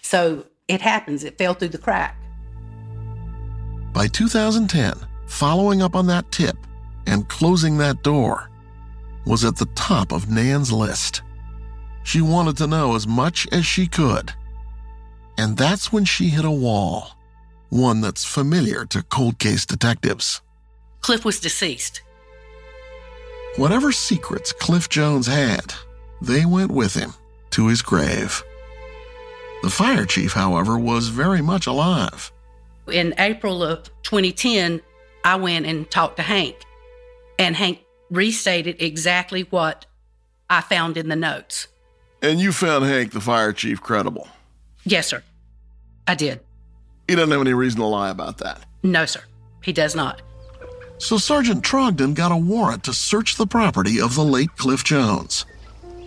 So 0.00 0.46
it 0.68 0.80
happens, 0.80 1.24
it 1.24 1.38
fell 1.38 1.54
through 1.54 1.68
the 1.68 1.78
crack. 1.78 2.16
By 3.92 4.06
2010, 4.06 4.94
following 5.28 5.82
up 5.82 5.94
on 5.94 6.06
that 6.08 6.30
tip 6.32 6.56
and 7.06 7.28
closing 7.28 7.78
that 7.78 8.02
door 8.02 8.50
was 9.24 9.44
at 9.44 9.56
the 9.56 9.66
top 9.74 10.10
of 10.12 10.30
Nan's 10.30 10.72
list. 10.72 11.22
She 12.02 12.20
wanted 12.20 12.56
to 12.56 12.66
know 12.66 12.96
as 12.96 13.06
much 13.06 13.46
as 13.52 13.66
she 13.66 13.86
could. 13.86 14.32
And 15.36 15.56
that's 15.56 15.92
when 15.92 16.04
she 16.04 16.28
hit 16.28 16.44
a 16.44 16.50
wall, 16.50 17.16
one 17.68 18.00
that's 18.00 18.24
familiar 18.24 18.86
to 18.86 19.02
cold 19.02 19.38
case 19.38 19.66
detectives. 19.66 20.40
Cliff 21.00 21.24
was 21.24 21.38
deceased. 21.38 22.02
Whatever 23.56 23.92
secrets 23.92 24.52
Cliff 24.52 24.88
Jones 24.88 25.26
had, 25.26 25.74
they 26.22 26.46
went 26.46 26.70
with 26.70 26.94
him 26.94 27.12
to 27.50 27.66
his 27.68 27.82
grave. 27.82 28.42
The 29.62 29.70
fire 29.70 30.06
chief, 30.06 30.32
however, 30.32 30.78
was 30.78 31.08
very 31.08 31.42
much 31.42 31.66
alive. 31.66 32.32
In 32.90 33.14
April 33.18 33.62
of 33.62 33.84
2010, 34.04 34.80
I 35.24 35.36
went 35.36 35.66
and 35.66 35.90
talked 35.90 36.16
to 36.16 36.22
Hank, 36.22 36.56
and 37.38 37.56
Hank 37.56 37.84
restated 38.10 38.80
exactly 38.80 39.42
what 39.42 39.86
I 40.48 40.60
found 40.60 40.96
in 40.96 41.08
the 41.08 41.16
notes. 41.16 41.68
And 42.22 42.40
you 42.40 42.52
found 42.52 42.84
Hank, 42.84 43.12
the 43.12 43.20
fire 43.20 43.52
chief, 43.52 43.80
credible. 43.80 44.28
Yes, 44.84 45.06
sir. 45.08 45.22
I 46.06 46.14
did. 46.14 46.40
He 47.06 47.14
doesn't 47.14 47.30
have 47.30 47.40
any 47.40 47.52
reason 47.52 47.80
to 47.80 47.86
lie 47.86 48.10
about 48.10 48.38
that. 48.38 48.64
No, 48.82 49.04
sir. 49.04 49.20
He 49.62 49.72
does 49.72 49.94
not. 49.94 50.22
So 50.98 51.16
Sergeant 51.16 51.62
Trogdon 51.62 52.14
got 52.14 52.32
a 52.32 52.36
warrant 52.36 52.84
to 52.84 52.92
search 52.92 53.36
the 53.36 53.46
property 53.46 54.00
of 54.00 54.14
the 54.14 54.24
late 54.24 54.56
Cliff 54.56 54.82
Jones. 54.82 55.46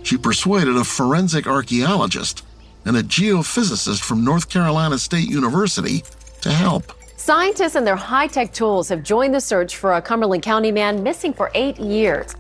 She 0.04 0.18
persuaded 0.18 0.76
a 0.76 0.84
forensic 0.84 1.48
archaeologist 1.48 2.44
and 2.86 2.98
a 2.98 3.04
geophysicist 3.04 4.02
from 4.02 4.26
North 4.26 4.50
Carolina 4.50 4.98
State 4.98 5.30
University 5.30 6.04
to 6.42 6.52
help. 6.52 6.92
Scientists 7.22 7.76
and 7.76 7.86
their 7.86 7.96
high 7.96 8.26
tech 8.26 8.52
tools 8.52 8.90
have 8.90 9.04
joined 9.04 9.36
the 9.36 9.40
search 9.40 9.76
for 9.76 9.94
a 9.94 10.02
Cumberland 10.02 10.42
County 10.42 10.72
man 10.72 11.04
missing 11.04 11.32
for 11.32 11.52
eight 11.54 11.80
years. 11.80 12.36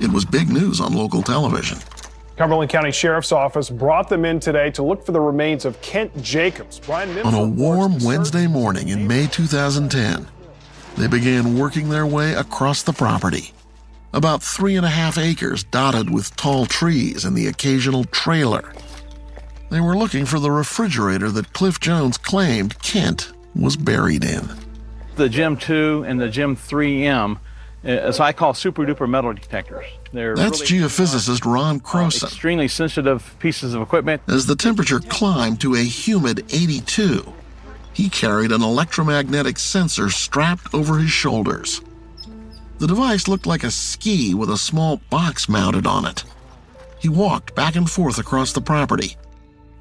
It 0.00 0.10
was 0.10 0.24
big 0.24 0.48
news 0.48 0.80
on 0.80 0.94
local 0.94 1.20
television. 1.20 1.76
Cumberland 2.36 2.70
County 2.70 2.92
Sheriff's 2.92 3.30
Office 3.30 3.68
brought 3.68 4.08
them 4.08 4.24
in 4.24 4.40
today 4.40 4.70
to 4.70 4.82
look 4.82 5.04
for 5.04 5.12
the 5.12 5.20
remains 5.20 5.66
of 5.66 5.78
Kent 5.82 6.16
Jacobs. 6.22 6.80
Bryan 6.80 7.14
Mims 7.14 7.26
On 7.26 7.34
a 7.34 7.46
warm 7.46 7.98
Wednesday 7.98 8.46
morning 8.46 8.88
in 8.88 9.06
May 9.06 9.26
2010, 9.26 10.26
they 10.96 11.08
began 11.08 11.58
working 11.58 11.90
their 11.90 12.06
way 12.06 12.32
across 12.32 12.82
the 12.82 12.94
property. 12.94 13.52
About 14.14 14.42
three 14.42 14.76
and 14.76 14.86
a 14.86 14.88
half 14.88 15.18
acres 15.18 15.62
dotted 15.62 16.08
with 16.08 16.34
tall 16.36 16.64
trees 16.64 17.26
and 17.26 17.36
the 17.36 17.48
occasional 17.48 18.04
trailer. 18.04 18.72
They 19.68 19.82
were 19.82 19.94
looking 19.94 20.24
for 20.24 20.38
the 20.38 20.50
refrigerator 20.50 21.30
that 21.32 21.52
Cliff 21.52 21.78
Jones 21.80 22.16
claimed 22.16 22.80
Kent 22.80 23.30
was 23.54 23.76
buried 23.76 24.24
in. 24.24 24.48
the 25.16 25.28
Gem 25.28 25.56
2 25.56 26.04
and 26.06 26.20
the 26.20 26.28
Gem 26.28 26.56
3M, 26.56 27.36
uh, 27.36 27.88
as 27.88 28.18
I 28.20 28.32
call 28.32 28.54
super 28.54 28.84
duper 28.86 29.08
metal 29.08 29.32
detectors. 29.32 29.84
They're 30.12 30.34
That's 30.36 30.70
really, 30.70 30.84
geophysicist 30.84 31.44
Ron 31.44 31.76
uh, 31.76 31.78
Croson. 31.80 32.24
extremely 32.24 32.68
sensitive 32.68 33.34
pieces 33.38 33.74
of 33.74 33.82
equipment. 33.82 34.22
As 34.28 34.46
the 34.46 34.56
temperature 34.56 35.00
climbed 35.00 35.60
to 35.62 35.74
a 35.74 35.82
humid 35.82 36.44
82, 36.52 37.32
he 37.92 38.08
carried 38.08 38.52
an 38.52 38.62
electromagnetic 38.62 39.58
sensor 39.58 40.08
strapped 40.10 40.72
over 40.74 40.98
his 40.98 41.10
shoulders. 41.10 41.82
The 42.78 42.86
device 42.86 43.28
looked 43.28 43.46
like 43.46 43.64
a 43.64 43.70
ski 43.70 44.34
with 44.34 44.50
a 44.50 44.56
small 44.58 44.96
box 45.10 45.48
mounted 45.48 45.86
on 45.86 46.06
it. 46.06 46.24
He 46.98 47.08
walked 47.08 47.54
back 47.54 47.76
and 47.76 47.88
forth 47.88 48.18
across 48.18 48.52
the 48.52 48.60
property 48.60 49.16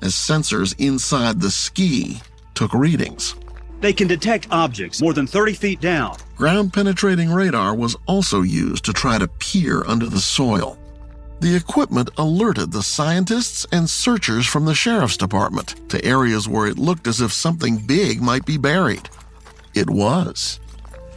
as 0.02 0.14
sensors 0.14 0.76
inside 0.78 1.40
the 1.40 1.52
ski 1.52 2.20
took 2.54 2.74
readings. 2.74 3.36
They 3.82 3.94
can 3.94 4.08
detect 4.08 4.48
objects 4.52 5.02
more 5.02 5.13
than 5.13 5.28
30 5.28 5.54
feet 5.54 5.82
down. 5.82 6.15
Ground 6.36 6.72
penetrating 6.72 7.32
radar 7.32 7.76
was 7.76 7.98
also 8.06 8.41
used 8.44 8.86
to 8.86 8.94
try 8.94 9.17
to 9.17 9.28
peer 9.28 9.84
under 9.86 10.06
the 10.06 10.20
soil. 10.20 10.78
The 11.39 11.56
equipment 11.56 12.12
alerted 12.17 12.72
the 12.72 12.84
scientists 12.84 13.65
and 13.72 13.89
searchers 13.89 14.46
from 14.46 14.65
the 14.65 14.76
sheriff's 14.76 15.17
department 15.17 15.89
to 15.89 16.04
areas 16.06 16.48
where 16.48 16.67
it 16.67 16.78
looked 16.78 17.08
as 17.08 17.20
if 17.20 17.34
something 17.34 17.78
big 17.78 18.22
might 18.22 18.46
be 18.46 18.58
buried. 18.58 19.10
It 19.74 19.89
was. 19.89 20.60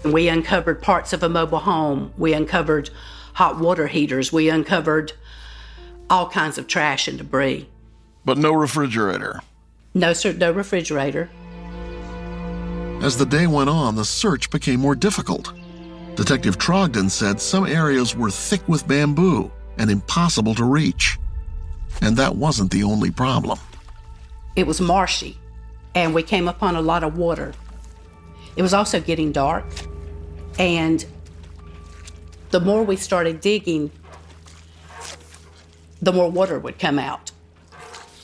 We 0.03 0.29
uncovered 0.29 0.81
parts 0.81 1.13
of 1.13 1.23
a 1.23 1.29
mobile 1.29 1.59
home. 1.59 2.15
We 2.17 2.33
uncovered 2.33 2.89
hot 3.35 3.59
water 3.59 3.87
heaters. 3.87 4.33
We 4.33 4.49
uncovered 4.49 5.13
all 6.09 6.31
kinds 6.31 6.57
of 6.57 6.67
trash 6.69 7.07
and 7.07 7.19
debris. 7.19 7.69
But 8.25 8.39
no 8.39 8.53
refrigerator. 8.53 9.43
No, 9.93 10.15
sir, 10.15 10.33
no 10.33 10.51
refrigerator. 10.51 11.29
As 13.03 13.19
the 13.19 13.27
day 13.27 13.47
went 13.47 13.69
on, 13.69 13.97
the 13.97 14.05
search 14.05 14.51
became 14.51 14.81
more 14.81 14.95
difficult. 14.95 15.53
Detective 16.15 16.59
Trogdon 16.59 17.11
said 17.11 17.41
some 17.41 17.67
areas 17.67 18.17
were 18.17 18.31
thick 18.31 18.67
with 18.69 18.87
bamboo 18.87 19.51
and 19.79 19.91
impossible 19.91 20.55
to 20.55 20.65
reach. 20.65 21.19
And 22.01 22.17
that 22.17 22.37
wasn't 22.37 22.71
the 22.71 22.83
only 22.85 23.11
problem. 23.11 23.59
It 24.57 24.67
was 24.67 24.81
marshy, 24.81 25.37
and 25.95 26.15
we 26.15 26.23
came 26.23 26.49
upon 26.49 26.77
a 26.77 26.81
lot 26.81 27.03
of 27.05 27.19
water. 27.19 27.53
It 28.57 28.63
was 28.63 28.73
also 28.73 29.01
getting 29.01 29.33
dark, 29.33 29.67
and 30.59 31.05
the 32.51 32.61
more 32.61 32.85
we 32.85 32.97
started 32.97 33.41
digging, 33.41 33.91
the 36.01 36.13
more 36.13 36.31
water 36.31 36.59
would 36.61 36.79
come 36.79 36.99
out. 36.99 37.33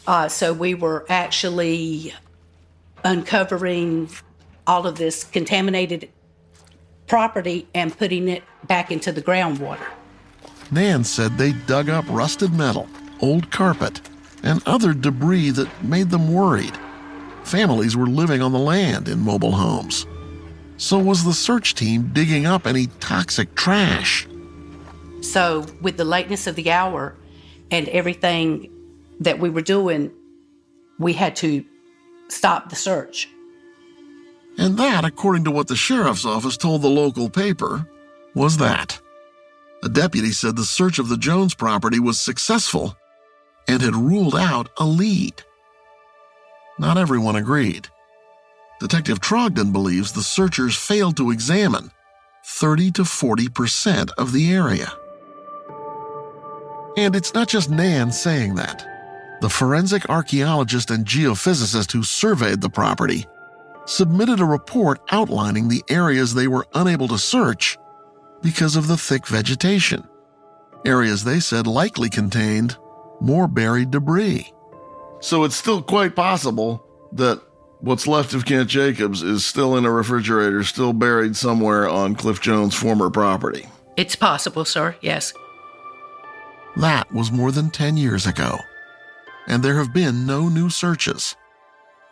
Uh, 0.06 0.28
so 0.28 0.52
we 0.52 0.74
were 0.74 1.04
actually 1.08 2.14
uncovering 3.02 4.08
all 4.70 4.86
of 4.86 4.94
this 4.94 5.24
contaminated 5.24 6.08
property 7.08 7.66
and 7.74 7.98
putting 7.98 8.28
it 8.28 8.44
back 8.68 8.92
into 8.92 9.10
the 9.10 9.20
groundwater. 9.20 9.88
Nan 10.70 11.02
said 11.02 11.36
they 11.36 11.50
dug 11.66 11.88
up 11.88 12.04
rusted 12.08 12.52
metal, 12.52 12.88
old 13.20 13.50
carpet, 13.50 14.00
and 14.44 14.62
other 14.66 14.94
debris 14.94 15.50
that 15.50 15.68
made 15.82 16.10
them 16.10 16.32
worried. 16.32 16.78
Families 17.42 17.96
were 17.96 18.06
living 18.06 18.40
on 18.42 18.52
the 18.52 18.60
land 18.60 19.08
in 19.08 19.18
mobile 19.18 19.50
homes. 19.50 20.06
So 20.76 21.00
was 21.00 21.24
the 21.24 21.34
search 21.34 21.74
team 21.74 22.10
digging 22.12 22.46
up 22.46 22.64
any 22.64 22.86
toxic 23.00 23.56
trash? 23.56 24.28
So, 25.20 25.66
with 25.82 25.96
the 25.96 26.04
lateness 26.04 26.46
of 26.46 26.54
the 26.54 26.70
hour 26.70 27.16
and 27.72 27.88
everything 27.88 28.70
that 29.18 29.40
we 29.40 29.50
were 29.50 29.62
doing, 29.62 30.12
we 31.00 31.12
had 31.12 31.34
to 31.36 31.64
stop 32.28 32.70
the 32.70 32.76
search. 32.76 33.28
And 34.58 34.76
that, 34.78 35.04
according 35.04 35.44
to 35.44 35.50
what 35.50 35.68
the 35.68 35.76
sheriff's 35.76 36.26
office 36.26 36.56
told 36.56 36.82
the 36.82 36.88
local 36.88 37.30
paper, 37.30 37.86
was 38.34 38.56
that. 38.58 39.00
A 39.82 39.88
deputy 39.88 40.32
said 40.32 40.56
the 40.56 40.64
search 40.64 40.98
of 40.98 41.08
the 41.08 41.16
Jones 41.16 41.54
property 41.54 41.98
was 41.98 42.20
successful 42.20 42.96
and 43.66 43.80
had 43.80 43.94
ruled 43.94 44.36
out 44.36 44.68
a 44.78 44.84
lead. 44.84 45.42
Not 46.78 46.98
everyone 46.98 47.36
agreed. 47.36 47.88
Detective 48.80 49.20
Trogdon 49.20 49.72
believes 49.72 50.12
the 50.12 50.22
searchers 50.22 50.76
failed 50.76 51.16
to 51.18 51.30
examine 51.30 51.90
30 52.44 52.90
to 52.92 53.04
40 53.04 53.48
percent 53.48 54.10
of 54.18 54.32
the 54.32 54.52
area. 54.52 54.90
And 56.96 57.14
it's 57.14 57.34
not 57.34 57.48
just 57.48 57.70
Nan 57.70 58.10
saying 58.10 58.56
that. 58.56 58.86
The 59.40 59.48
forensic 59.48 60.08
archaeologist 60.10 60.90
and 60.90 61.06
geophysicist 61.06 61.92
who 61.92 62.02
surveyed 62.02 62.60
the 62.60 62.68
property 62.68 63.26
submitted 63.90 64.38
a 64.40 64.44
report 64.44 65.00
outlining 65.10 65.68
the 65.68 65.82
areas 65.88 66.32
they 66.32 66.46
were 66.46 66.66
unable 66.74 67.08
to 67.08 67.18
search 67.18 67.76
because 68.40 68.76
of 68.76 68.86
the 68.86 68.96
thick 68.96 69.26
vegetation. 69.26 70.06
Areas 70.86 71.24
they 71.24 71.40
said 71.40 71.66
likely 71.66 72.08
contained 72.08 72.76
more 73.20 73.48
buried 73.48 73.90
debris. 73.90 74.52
So 75.20 75.44
it's 75.44 75.56
still 75.56 75.82
quite 75.82 76.14
possible 76.14 76.86
that 77.12 77.42
what's 77.80 78.06
left 78.06 78.32
of 78.32 78.46
Kent 78.46 78.70
Jacobs 78.70 79.22
is 79.22 79.44
still 79.44 79.76
in 79.76 79.84
a 79.84 79.90
refrigerator, 79.90 80.62
still 80.62 80.92
buried 80.92 81.36
somewhere 81.36 81.88
on 81.88 82.14
Cliff 82.14 82.40
Jones' 82.40 82.74
former 82.74 83.10
property. 83.10 83.66
It's 83.96 84.16
possible, 84.16 84.64
sir, 84.64 84.94
yes. 85.00 85.34
That 86.76 87.12
was 87.12 87.32
more 87.32 87.50
than 87.50 87.70
10 87.70 87.96
years 87.96 88.26
ago, 88.26 88.56
and 89.48 89.62
there 89.62 89.76
have 89.76 89.92
been 89.92 90.24
no 90.24 90.48
new 90.48 90.70
searches. 90.70 91.34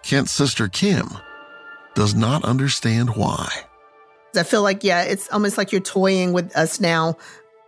Kent's 0.03 0.33
sister 0.33 0.69
Kim 0.69 1.09
does 1.99 2.15
not 2.15 2.45
understand 2.45 3.17
why. 3.17 3.51
I 4.37 4.45
feel 4.45 4.63
like, 4.63 4.85
yeah, 4.85 5.03
it's 5.03 5.29
almost 5.31 5.59
like 5.59 5.73
you're 5.73 5.81
toying 5.81 6.33
with 6.33 6.57
us 6.57 6.79
now 6.79 7.17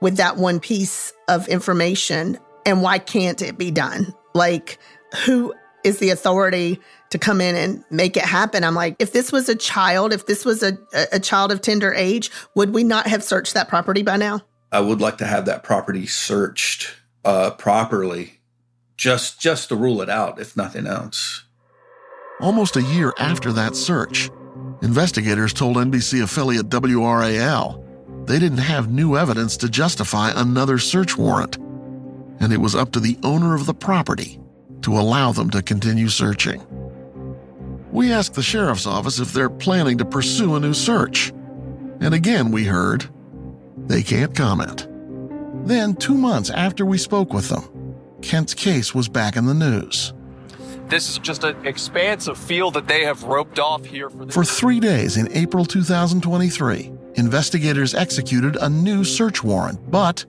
with 0.01 0.19
that 0.19 0.37
one 0.37 0.61
piece 0.61 1.13
of 1.27 1.49
information. 1.49 2.39
And 2.65 2.81
why 2.81 3.01
can't 3.01 3.43
it 3.43 3.59
be 3.59 3.73
done? 3.73 4.15
Like, 4.33 4.79
who 5.25 5.53
is 5.83 5.99
the 5.99 6.11
authority 6.11 6.79
to 7.11 7.19
come 7.19 7.41
in 7.41 7.57
and 7.57 7.85
make 7.91 8.17
it 8.17 8.23
happen? 8.23 8.63
I'm 8.63 8.77
like, 8.77 8.95
if 9.01 9.13
this 9.13 9.33
was 9.33 9.49
a 9.49 9.57
child, 9.57 10.13
if 10.13 10.27
this 10.27 10.45
was 10.45 10.63
a, 10.63 10.79
a 11.11 11.19
child 11.19 11.51
of 11.51 11.61
tender 11.61 11.93
age, 11.93 12.31
would 12.55 12.73
we 12.73 12.85
not 12.85 13.09
have 13.09 13.25
searched 13.25 13.55
that 13.55 13.69
property 13.69 14.03
by 14.03 14.17
now? 14.17 14.43
I 14.71 14.79
would 14.79 15.01
like 15.01 15.19
to 15.19 15.27
have 15.27 15.47
that 15.47 15.65
property 15.65 16.07
searched 16.07 16.95
uh, 17.25 17.51
properly, 17.51 18.39
just 18.97 19.41
just 19.41 19.71
to 19.71 19.75
rule 19.75 20.01
it 20.03 20.09
out, 20.09 20.41
if 20.41 20.57
nothing 20.57 20.87
else. 20.87 21.47
Almost 22.41 22.77
a 22.77 22.83
year 22.83 23.13
after 23.19 23.53
that 23.53 23.77
search, 23.77 24.31
investigators 24.81 25.53
told 25.53 25.77
NBC 25.77 26.23
affiliate 26.23 26.71
WRAL 26.71 27.85
they 28.27 28.39
didn't 28.39 28.59
have 28.59 28.91
new 28.91 29.17
evidence 29.17 29.57
to 29.59 29.69
justify 29.69 30.33
another 30.35 30.79
search 30.79 31.19
warrant, 31.19 31.57
and 32.41 32.53
it 32.53 32.61
was 32.61 32.75
up 32.75 32.93
to 32.93 33.01
the 33.01 33.19
owner 33.23 33.55
of 33.55 33.67
the 33.67 33.75
property 33.75 34.41
to 34.83 34.99
allow 34.99 35.33
them 35.33 35.51
to 35.51 35.63
continue 35.63 36.09
searching. 36.09 36.65
We 37.93 38.11
asked 38.13 38.35
the 38.35 38.43
sheriff's 38.43 38.87
office 38.87 39.19
if 39.19 39.33
they're 39.33 39.51
planning 39.51 39.99
to 39.99 40.05
pursue 40.05 40.55
a 40.55 40.61
new 40.61 40.73
search, 40.73 41.31
and 42.01 42.15
again 42.15 42.53
we 42.53 42.65
heard 42.65 43.07
they 43.87 44.03
can't 44.03 44.35
comment. 44.35 44.87
Then, 45.67 45.95
two 45.95 46.15
months 46.15 46.49
after 46.49 46.87
we 46.87 46.97
spoke 46.97 47.35
with 47.35 47.51
them, 47.51 47.97
Kent's 48.23 48.55
case 48.55 48.95
was 48.95 49.09
back 49.09 49.37
in 49.37 49.45
the 49.45 49.53
news. 49.53 50.15
This 50.91 51.09
is 51.09 51.19
just 51.19 51.45
an 51.45 51.65
expansive 51.65 52.37
field 52.37 52.75
that 52.75 52.89
they 52.89 53.05
have 53.05 53.23
roped 53.23 53.61
off 53.61 53.85
here 53.85 54.11
for 54.11 54.27
For 54.29 54.45
three 54.45 54.81
days 54.81 55.17
in 55.17 55.31
April 55.33 55.65
2023, 55.65 56.91
investigators 57.15 57.95
executed 57.95 58.57
a 58.57 58.69
new 58.69 59.05
search 59.05 59.45
warrant, 59.45 59.89
but 59.89 60.27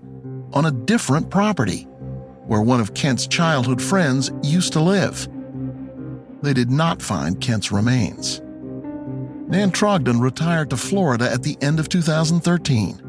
on 0.53 0.67
a 0.67 0.71
different 0.71 1.31
property, 1.31 1.87
where 2.45 2.61
one 2.61 2.79
of 2.79 2.93
Kent's 2.93 3.25
childhood 3.25 3.81
friends 3.81 4.29
used 4.43 4.71
to 4.73 4.79
live. 4.79 5.27
They 6.43 6.53
did 6.53 6.69
not 6.69 7.01
find 7.01 7.41
Kent's 7.41 7.71
remains. 7.71 8.41
Nan 9.47 9.71
Trogdon 9.71 10.21
retired 10.21 10.69
to 10.69 10.77
Florida 10.77 11.31
at 11.31 11.41
the 11.41 11.57
end 11.61 11.79
of 11.79 11.89
2013. 11.89 13.01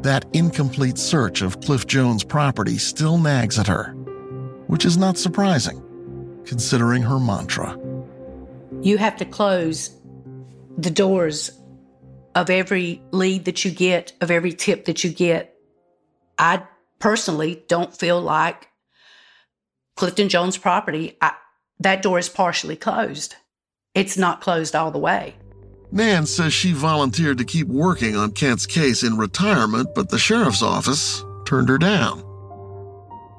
That 0.00 0.24
incomplete 0.32 0.96
search 0.96 1.42
of 1.42 1.60
Cliff 1.60 1.86
Jones' 1.86 2.24
property 2.24 2.78
still 2.78 3.18
nags 3.18 3.58
at 3.58 3.66
her, 3.66 3.92
which 4.66 4.86
is 4.86 4.96
not 4.96 5.18
surprising, 5.18 5.82
considering 6.44 7.02
her 7.02 7.18
mantra. 7.18 7.78
You 8.82 8.98
have 8.98 9.16
to 9.18 9.24
close 9.24 9.90
the 10.78 10.90
doors 10.90 11.50
of 12.34 12.50
every 12.50 13.02
lead 13.10 13.44
that 13.44 13.64
you 13.64 13.70
get, 13.70 14.12
of 14.20 14.30
every 14.30 14.52
tip 14.52 14.84
that 14.86 15.04
you 15.04 15.10
get. 15.10 15.54
I 16.38 16.62
personally 16.98 17.64
don't 17.68 17.94
feel 17.94 18.20
like 18.20 18.68
Clifton 19.96 20.28
Jones' 20.28 20.56
property, 20.56 21.18
I, 21.20 21.32
that 21.80 22.02
door 22.02 22.18
is 22.18 22.28
partially 22.28 22.76
closed. 22.76 23.34
It's 23.94 24.16
not 24.16 24.40
closed 24.40 24.74
all 24.74 24.90
the 24.90 24.98
way. 24.98 25.34
Nan 25.92 26.24
says 26.24 26.54
she 26.54 26.72
volunteered 26.72 27.38
to 27.38 27.44
keep 27.44 27.66
working 27.66 28.16
on 28.16 28.32
Kent's 28.32 28.64
case 28.64 29.02
in 29.02 29.18
retirement, 29.18 29.88
but 29.94 30.08
the 30.08 30.18
sheriff's 30.18 30.62
office 30.62 31.24
turned 31.44 31.68
her 31.68 31.78
down. 31.78 32.24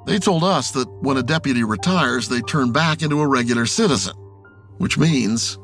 They 0.06 0.20
told 0.20 0.44
us 0.44 0.72
that 0.72 0.90
when 1.02 1.18
a 1.18 1.24
deputy 1.24 1.64
retires, 1.64 2.28
they 2.28 2.42
turn 2.42 2.72
back 2.72 3.02
into 3.02 3.22
a 3.22 3.28
regular 3.28 3.66
citizen, 3.66 4.16
which 4.78 4.98
means 4.98 5.58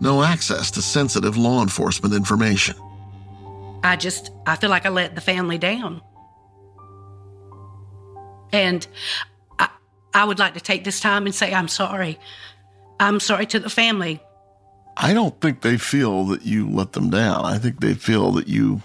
no 0.00 0.22
access 0.22 0.70
to 0.72 0.82
sensitive 0.82 1.36
law 1.36 1.62
enforcement 1.62 2.14
information. 2.14 2.76
I 3.82 3.96
just, 3.96 4.30
I 4.46 4.56
feel 4.56 4.70
like 4.70 4.86
I 4.86 4.88
let 4.88 5.14
the 5.14 5.20
family 5.20 5.58
down. 5.58 6.00
And 8.52 8.86
I, 9.58 9.68
I 10.14 10.24
would 10.24 10.38
like 10.38 10.54
to 10.54 10.60
take 10.60 10.84
this 10.84 11.00
time 11.00 11.26
and 11.26 11.34
say, 11.34 11.52
I'm 11.52 11.68
sorry. 11.68 12.18
I'm 13.00 13.20
sorry 13.20 13.46
to 13.46 13.58
the 13.58 13.70
family. 13.70 14.20
I 14.96 15.12
don't 15.12 15.38
think 15.40 15.62
they 15.62 15.76
feel 15.76 16.24
that 16.26 16.42
you 16.42 16.70
let 16.70 16.92
them 16.92 17.10
down. 17.10 17.44
I 17.44 17.58
think 17.58 17.80
they 17.80 17.94
feel 17.94 18.30
that 18.32 18.46
you 18.46 18.80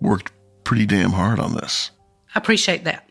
worked 0.00 0.32
pretty 0.64 0.86
damn 0.86 1.10
hard 1.10 1.40
on 1.40 1.54
this. 1.54 1.90
I 2.34 2.38
appreciate 2.38 2.84
that. 2.84 3.08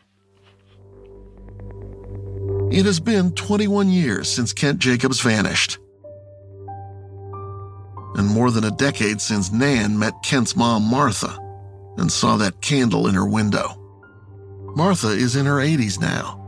It 2.72 2.86
has 2.86 3.00
been 3.00 3.32
21 3.32 3.90
years 3.90 4.30
since 4.30 4.54
Kent 4.54 4.78
Jacobs 4.78 5.20
vanished. 5.20 5.78
and 8.14 8.28
more 8.28 8.50
than 8.50 8.64
a 8.64 8.70
decade 8.70 9.20
since 9.20 9.52
Nan 9.52 9.98
met 9.98 10.12
Kent's 10.22 10.54
mom, 10.54 10.82
Martha, 10.82 11.34
and 11.96 12.12
saw 12.12 12.36
that 12.36 12.60
candle 12.60 13.06
in 13.06 13.14
her 13.14 13.24
window. 13.26 13.78
Martha 14.76 15.08
is 15.08 15.34
in 15.36 15.46
her 15.46 15.56
80s 15.56 16.00
now. 16.00 16.38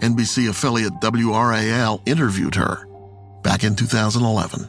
NBC 0.00 0.48
affiliate 0.48 0.94
WRAL 1.00 2.00
interviewed 2.06 2.54
her 2.54 2.86
back 3.42 3.64
in 3.64 3.76
2011. 3.76 4.68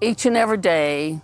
Each 0.00 0.24
and 0.24 0.36
every 0.36 0.58
day, 0.58 1.20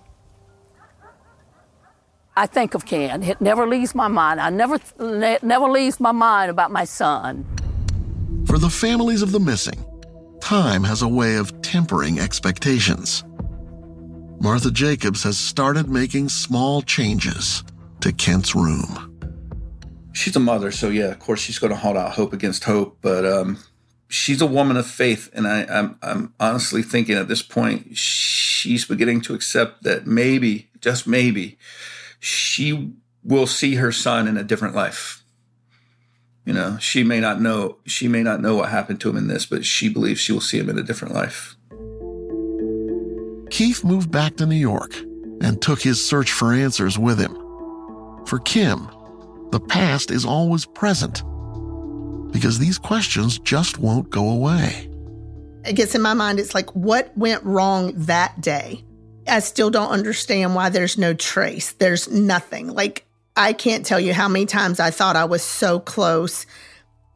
I 2.36 2.46
think 2.46 2.74
of 2.74 2.84
Ken. 2.84 3.22
It 3.22 3.40
never 3.40 3.66
leaves 3.66 3.94
my 3.94 4.08
mind. 4.08 4.40
I 4.40 4.50
never, 4.50 4.78
ne- 5.00 5.38
never 5.42 5.70
leaves 5.70 6.00
my 6.00 6.12
mind 6.12 6.50
about 6.50 6.70
my 6.70 6.84
son. 6.84 7.46
For 8.46 8.58
the 8.58 8.70
families 8.70 9.22
of 9.22 9.32
the 9.32 9.40
missing, 9.40 9.84
time 10.40 10.84
has 10.84 11.02
a 11.02 11.08
way 11.08 11.36
of 11.36 11.60
tempering 11.62 12.18
expectations. 12.18 13.24
Martha 14.40 14.70
Jacobs 14.70 15.22
has 15.22 15.38
started 15.38 15.88
making 15.88 16.28
small 16.28 16.82
changes 16.82 17.64
to 18.00 18.12
Kent's 18.12 18.54
room. 18.54 19.12
She's 20.12 20.36
a 20.36 20.40
mother, 20.40 20.70
so 20.70 20.88
yeah, 20.88 21.06
of 21.06 21.18
course 21.18 21.40
she's 21.40 21.58
going 21.58 21.72
to 21.72 21.78
hold 21.78 21.96
out 21.96 22.12
hope 22.12 22.32
against 22.32 22.64
hope. 22.64 22.98
But 23.00 23.24
um, 23.26 23.58
she's 24.08 24.40
a 24.40 24.46
woman 24.46 24.76
of 24.76 24.86
faith, 24.86 25.28
and 25.32 25.46
I, 25.46 25.64
I'm 25.64 25.98
I'm 26.02 26.34
honestly 26.38 26.82
thinking 26.82 27.16
at 27.16 27.28
this 27.28 27.42
point 27.42 27.96
she's 27.96 28.84
beginning 28.84 29.20
to 29.22 29.34
accept 29.34 29.82
that 29.82 30.06
maybe, 30.06 30.70
just 30.80 31.06
maybe, 31.06 31.58
she 32.20 32.94
will 33.22 33.46
see 33.46 33.74
her 33.76 33.92
son 33.92 34.28
in 34.28 34.36
a 34.36 34.44
different 34.44 34.74
life. 34.74 35.24
You 36.46 36.52
know, 36.52 36.78
she 36.78 37.02
may 37.02 37.18
not 37.20 37.40
know 37.40 37.76
she 37.86 38.06
may 38.06 38.22
not 38.22 38.40
know 38.40 38.54
what 38.54 38.70
happened 38.70 39.00
to 39.00 39.10
him 39.10 39.16
in 39.16 39.26
this, 39.26 39.44
but 39.44 39.66
she 39.66 39.88
believes 39.88 40.20
she 40.20 40.32
will 40.32 40.40
see 40.40 40.58
him 40.58 40.70
in 40.70 40.78
a 40.78 40.82
different 40.82 41.12
life. 41.12 41.56
Keith 43.50 43.84
moved 43.84 44.10
back 44.10 44.36
to 44.36 44.46
New 44.46 44.54
York 44.54 44.94
and 45.40 45.60
took 45.60 45.82
his 45.82 46.04
search 46.04 46.30
for 46.30 46.52
answers 46.52 46.98
with 46.98 47.18
him. 47.18 47.34
For 48.26 48.38
Kim, 48.38 48.88
the 49.50 49.60
past 49.60 50.10
is 50.10 50.24
always 50.24 50.66
present 50.66 51.22
because 52.32 52.58
these 52.58 52.78
questions 52.78 53.38
just 53.38 53.78
won't 53.78 54.10
go 54.10 54.28
away. 54.28 54.88
I 55.64 55.72
guess 55.72 55.94
in 55.94 56.02
my 56.02 56.14
mind, 56.14 56.38
it's 56.38 56.54
like, 56.54 56.70
what 56.76 57.16
went 57.16 57.42
wrong 57.44 57.92
that 57.96 58.40
day? 58.40 58.84
I 59.26 59.40
still 59.40 59.70
don't 59.70 59.90
understand 59.90 60.54
why 60.54 60.68
there's 60.68 60.98
no 60.98 61.14
trace. 61.14 61.72
There's 61.72 62.08
nothing. 62.08 62.68
Like, 62.68 63.05
I 63.36 63.52
can't 63.52 63.84
tell 63.84 64.00
you 64.00 64.14
how 64.14 64.28
many 64.28 64.46
times 64.46 64.80
I 64.80 64.90
thought 64.90 65.14
I 65.14 65.26
was 65.26 65.42
so 65.42 65.78
close. 65.78 66.46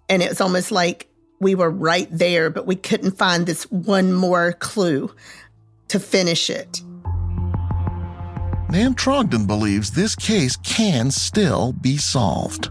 And 0.09 0.23
it 0.23 0.29
was 0.29 0.41
almost 0.41 0.71
like 0.71 1.09
we 1.41 1.55
were 1.55 1.71
right 1.71 2.09
there, 2.11 2.51
but 2.51 2.67
we 2.67 2.77
couldn't 2.77 3.17
find 3.17 3.47
this 3.47 3.65
one 3.71 4.13
more 4.13 4.53
clue 4.53 5.15
to 5.89 5.99
finish 5.99 6.51
it. 6.51 6.83
Nan 8.71 8.95
Trogdon 8.95 9.47
believes 9.47 9.93
this 9.93 10.15
case 10.15 10.57
can 10.57 11.11
still 11.11 11.73
be 11.73 11.97
solved. 11.97 12.71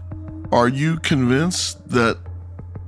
Are 0.52 0.68
you 0.68 0.98
convinced 1.00 1.86
that 1.90 2.18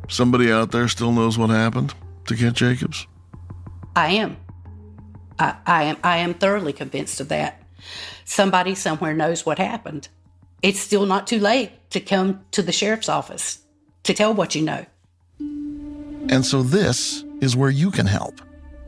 somebody 0.09 0.51
out 0.51 0.71
there 0.71 0.89
still 0.89 1.13
knows 1.13 1.37
what 1.37 1.51
happened 1.51 1.95
to 2.27 2.37
Kent 2.37 2.57
Jacobs? 2.57 3.07
I 3.95 4.13
am. 4.13 4.37
I, 5.39 5.57
I 5.67 5.83
am. 5.85 5.97
I 6.03 6.19
am 6.19 6.35
thoroughly 6.35 6.73
convinced 6.73 7.21
of 7.21 7.29
that. 7.29 7.63
Somebody 8.25 8.75
somewhere 8.75 9.13
knows 9.13 9.45
what 9.45 9.59
happened. 9.59 10.09
It's 10.63 10.79
still 10.79 11.07
not 11.07 11.27
too 11.27 11.41
late 11.41 11.73
to 11.91 12.01
come 12.01 12.45
to 12.53 12.63
the 12.63 12.73
sheriff's 12.73 13.09
office 13.09 13.59
to 14.05 14.15
tell 14.15 14.33
what 14.33 14.55
you 14.55 14.63
know. 14.63 14.87
And 15.39 16.47
so 16.47 16.63
this 16.63 17.25
is 17.41 17.57
where 17.57 17.71
you 17.71 17.91
can 17.91 18.07
help. 18.07 18.41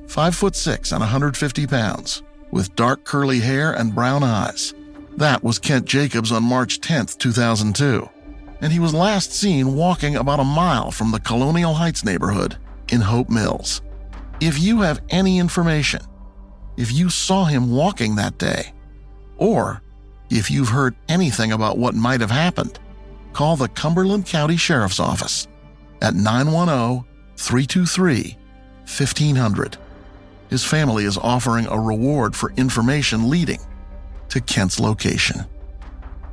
Five 0.07 0.37
foot 0.37 0.55
six 0.55 0.93
and 0.93 1.01
150 1.01 1.66
pounds, 1.66 2.22
with 2.53 2.77
dark 2.77 3.05
curly 3.05 3.41
hair 3.41 3.72
and 3.72 3.95
brown 3.95 4.22
eyes. 4.22 4.72
That 5.16 5.43
was 5.43 5.59
Kent 5.59 5.87
Jacobs 5.87 6.31
on 6.31 6.45
March 6.45 6.81
10th, 6.81 7.18
2002. 7.18 8.09
And 8.61 8.72
he 8.72 8.79
was 8.79 8.95
last 8.95 9.33
seen 9.33 9.75
walking 9.75 10.16
about 10.16 10.41
a 10.41 10.45
mile 10.45 10.91
from 10.91 11.11
the 11.11 11.20
Colonial 11.20 11.75
Heights 11.75 12.05
neighborhood 12.05 12.57
in 12.91 13.01
Hope 13.01 13.29
Mills. 13.29 13.83
If 14.41 14.59
you 14.59 14.81
have 14.81 15.03
any 15.11 15.39
information, 15.39 16.03
if 16.77 16.93
you 16.93 17.09
saw 17.09 17.45
him 17.45 17.70
walking 17.70 18.16
that 18.16 18.39
day, 18.39 18.72
or 19.37 19.83
if 20.35 20.51
you've 20.51 20.70
heard 20.70 20.97
anything 21.09 21.53
about 21.53 21.78
what 21.78 21.95
might 21.95 22.20
have 22.20 22.32
happened, 22.32 22.80
call 23.32 23.57
the 23.57 23.68
Cumberland 23.68 24.26
County 24.26 24.57
Sheriff's 24.57 24.99
Office 24.99 25.47
at 26.03 26.14
910 26.14 27.05
323 27.37 28.37
1500. 28.82 29.76
His 30.51 30.64
family 30.64 31.05
is 31.05 31.16
offering 31.16 31.66
a 31.66 31.78
reward 31.78 32.35
for 32.35 32.53
information 32.57 33.30
leading 33.30 33.61
to 34.28 34.41
Kent's 34.41 34.80
location. 34.80 35.47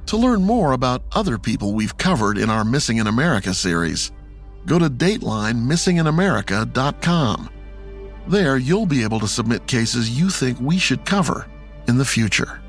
To 0.08 0.18
learn 0.18 0.42
more 0.42 0.72
about 0.72 1.04
other 1.12 1.38
people 1.38 1.74
we've 1.74 1.98
covered 1.98 2.40
in 2.40 2.50
our 2.50 2.66
Missing 2.66 2.98
in 2.98 3.06
America 3.06 3.54
series, 3.54 4.12
go 4.66 4.80
to 4.80 4.90
DatelineMissingInAmerica.com. 4.90 7.50
There, 8.28 8.58
you'll 8.58 8.86
be 8.88 9.04
able 9.04 9.20
to 9.20 9.28
submit 9.28 9.68
cases 9.68 10.20
you 10.20 10.32
think 10.32 10.60
we 10.60 10.80
should 10.80 11.06
cover 11.06 11.46
in 11.88 11.98
the 11.98 12.06
future. 12.06 12.62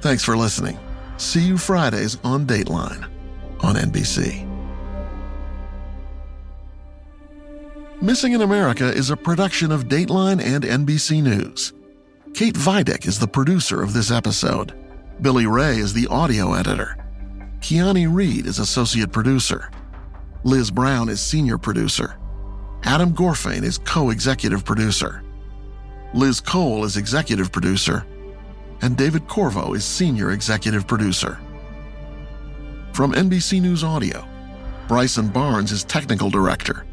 Thanks 0.00 0.22
for 0.24 0.36
listening. 0.36 0.78
See 1.16 1.42
you 1.42 1.58
Fridays 1.58 2.18
on 2.22 2.46
Dateline 2.46 3.08
on 3.60 3.74
NBC. 3.74 4.46
Missing 8.00 8.32
in 8.32 8.42
America 8.42 8.88
is 8.88 9.10
a 9.10 9.16
production 9.16 9.72
of 9.72 9.88
Dateline 9.88 10.40
and 10.40 10.62
NBC 10.62 11.20
News. 11.20 11.72
Kate 12.32 12.54
Videk 12.54 13.08
is 13.08 13.18
the 13.18 13.26
producer 13.26 13.82
of 13.82 13.92
this 13.92 14.12
episode. 14.12 14.72
Billy 15.20 15.46
Ray 15.46 15.78
is 15.78 15.92
the 15.92 16.06
audio 16.06 16.54
editor. 16.54 16.96
Kiani 17.58 18.06
Reed 18.08 18.46
is 18.46 18.60
associate 18.60 19.10
producer. 19.10 19.68
Liz 20.44 20.70
Brown 20.70 21.08
is 21.08 21.20
senior 21.20 21.58
producer. 21.58 22.16
Adam 22.84 23.12
Gorfain 23.12 23.64
is 23.64 23.78
co 23.78 24.10
executive 24.10 24.64
producer. 24.64 25.24
Liz 26.14 26.40
Cole 26.40 26.84
is 26.84 26.96
executive 26.96 27.50
producer. 27.50 28.06
And 28.82 28.96
David 28.96 29.26
Corvo 29.26 29.74
is 29.74 29.84
senior 29.84 30.30
executive 30.30 30.86
producer. 30.86 31.38
From 32.92 33.12
NBC 33.12 33.60
News 33.60 33.84
Audio, 33.84 34.26
Bryson 34.86 35.28
Barnes 35.28 35.72
is 35.72 35.84
technical 35.84 36.30
director. 36.30 36.86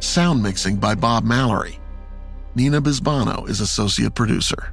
Sound 0.00 0.42
mixing 0.42 0.76
by 0.76 0.94
Bob 0.94 1.24
Mallory. 1.24 1.78
Nina 2.54 2.80
Bisbano 2.80 3.48
is 3.48 3.60
associate 3.60 4.14
producer. 4.14 4.72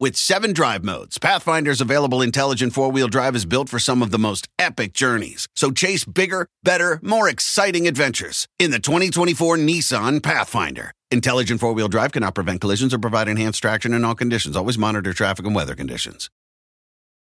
With 0.00 0.16
seven 0.16 0.52
drive 0.52 0.84
modes, 0.84 1.18
Pathfinder's 1.18 1.80
available 1.80 2.22
intelligent 2.22 2.72
four 2.72 2.88
wheel 2.92 3.08
drive 3.08 3.34
is 3.34 3.44
built 3.44 3.68
for 3.68 3.80
some 3.80 4.00
of 4.00 4.12
the 4.12 4.18
most 4.18 4.46
epic 4.56 4.92
journeys. 4.92 5.48
So 5.56 5.72
chase 5.72 6.04
bigger, 6.04 6.46
better, 6.62 7.00
more 7.02 7.28
exciting 7.28 7.88
adventures 7.88 8.46
in 8.60 8.70
the 8.70 8.78
2024 8.78 9.56
Nissan 9.56 10.22
Pathfinder. 10.22 10.92
Intelligent 11.10 11.58
four 11.58 11.72
wheel 11.72 11.88
drive 11.88 12.12
cannot 12.12 12.36
prevent 12.36 12.60
collisions 12.60 12.94
or 12.94 13.00
provide 13.00 13.26
enhanced 13.26 13.60
traction 13.60 13.92
in 13.92 14.04
all 14.04 14.14
conditions. 14.14 14.54
Always 14.56 14.78
monitor 14.78 15.12
traffic 15.12 15.44
and 15.44 15.54
weather 15.56 15.74
conditions. 15.74 16.30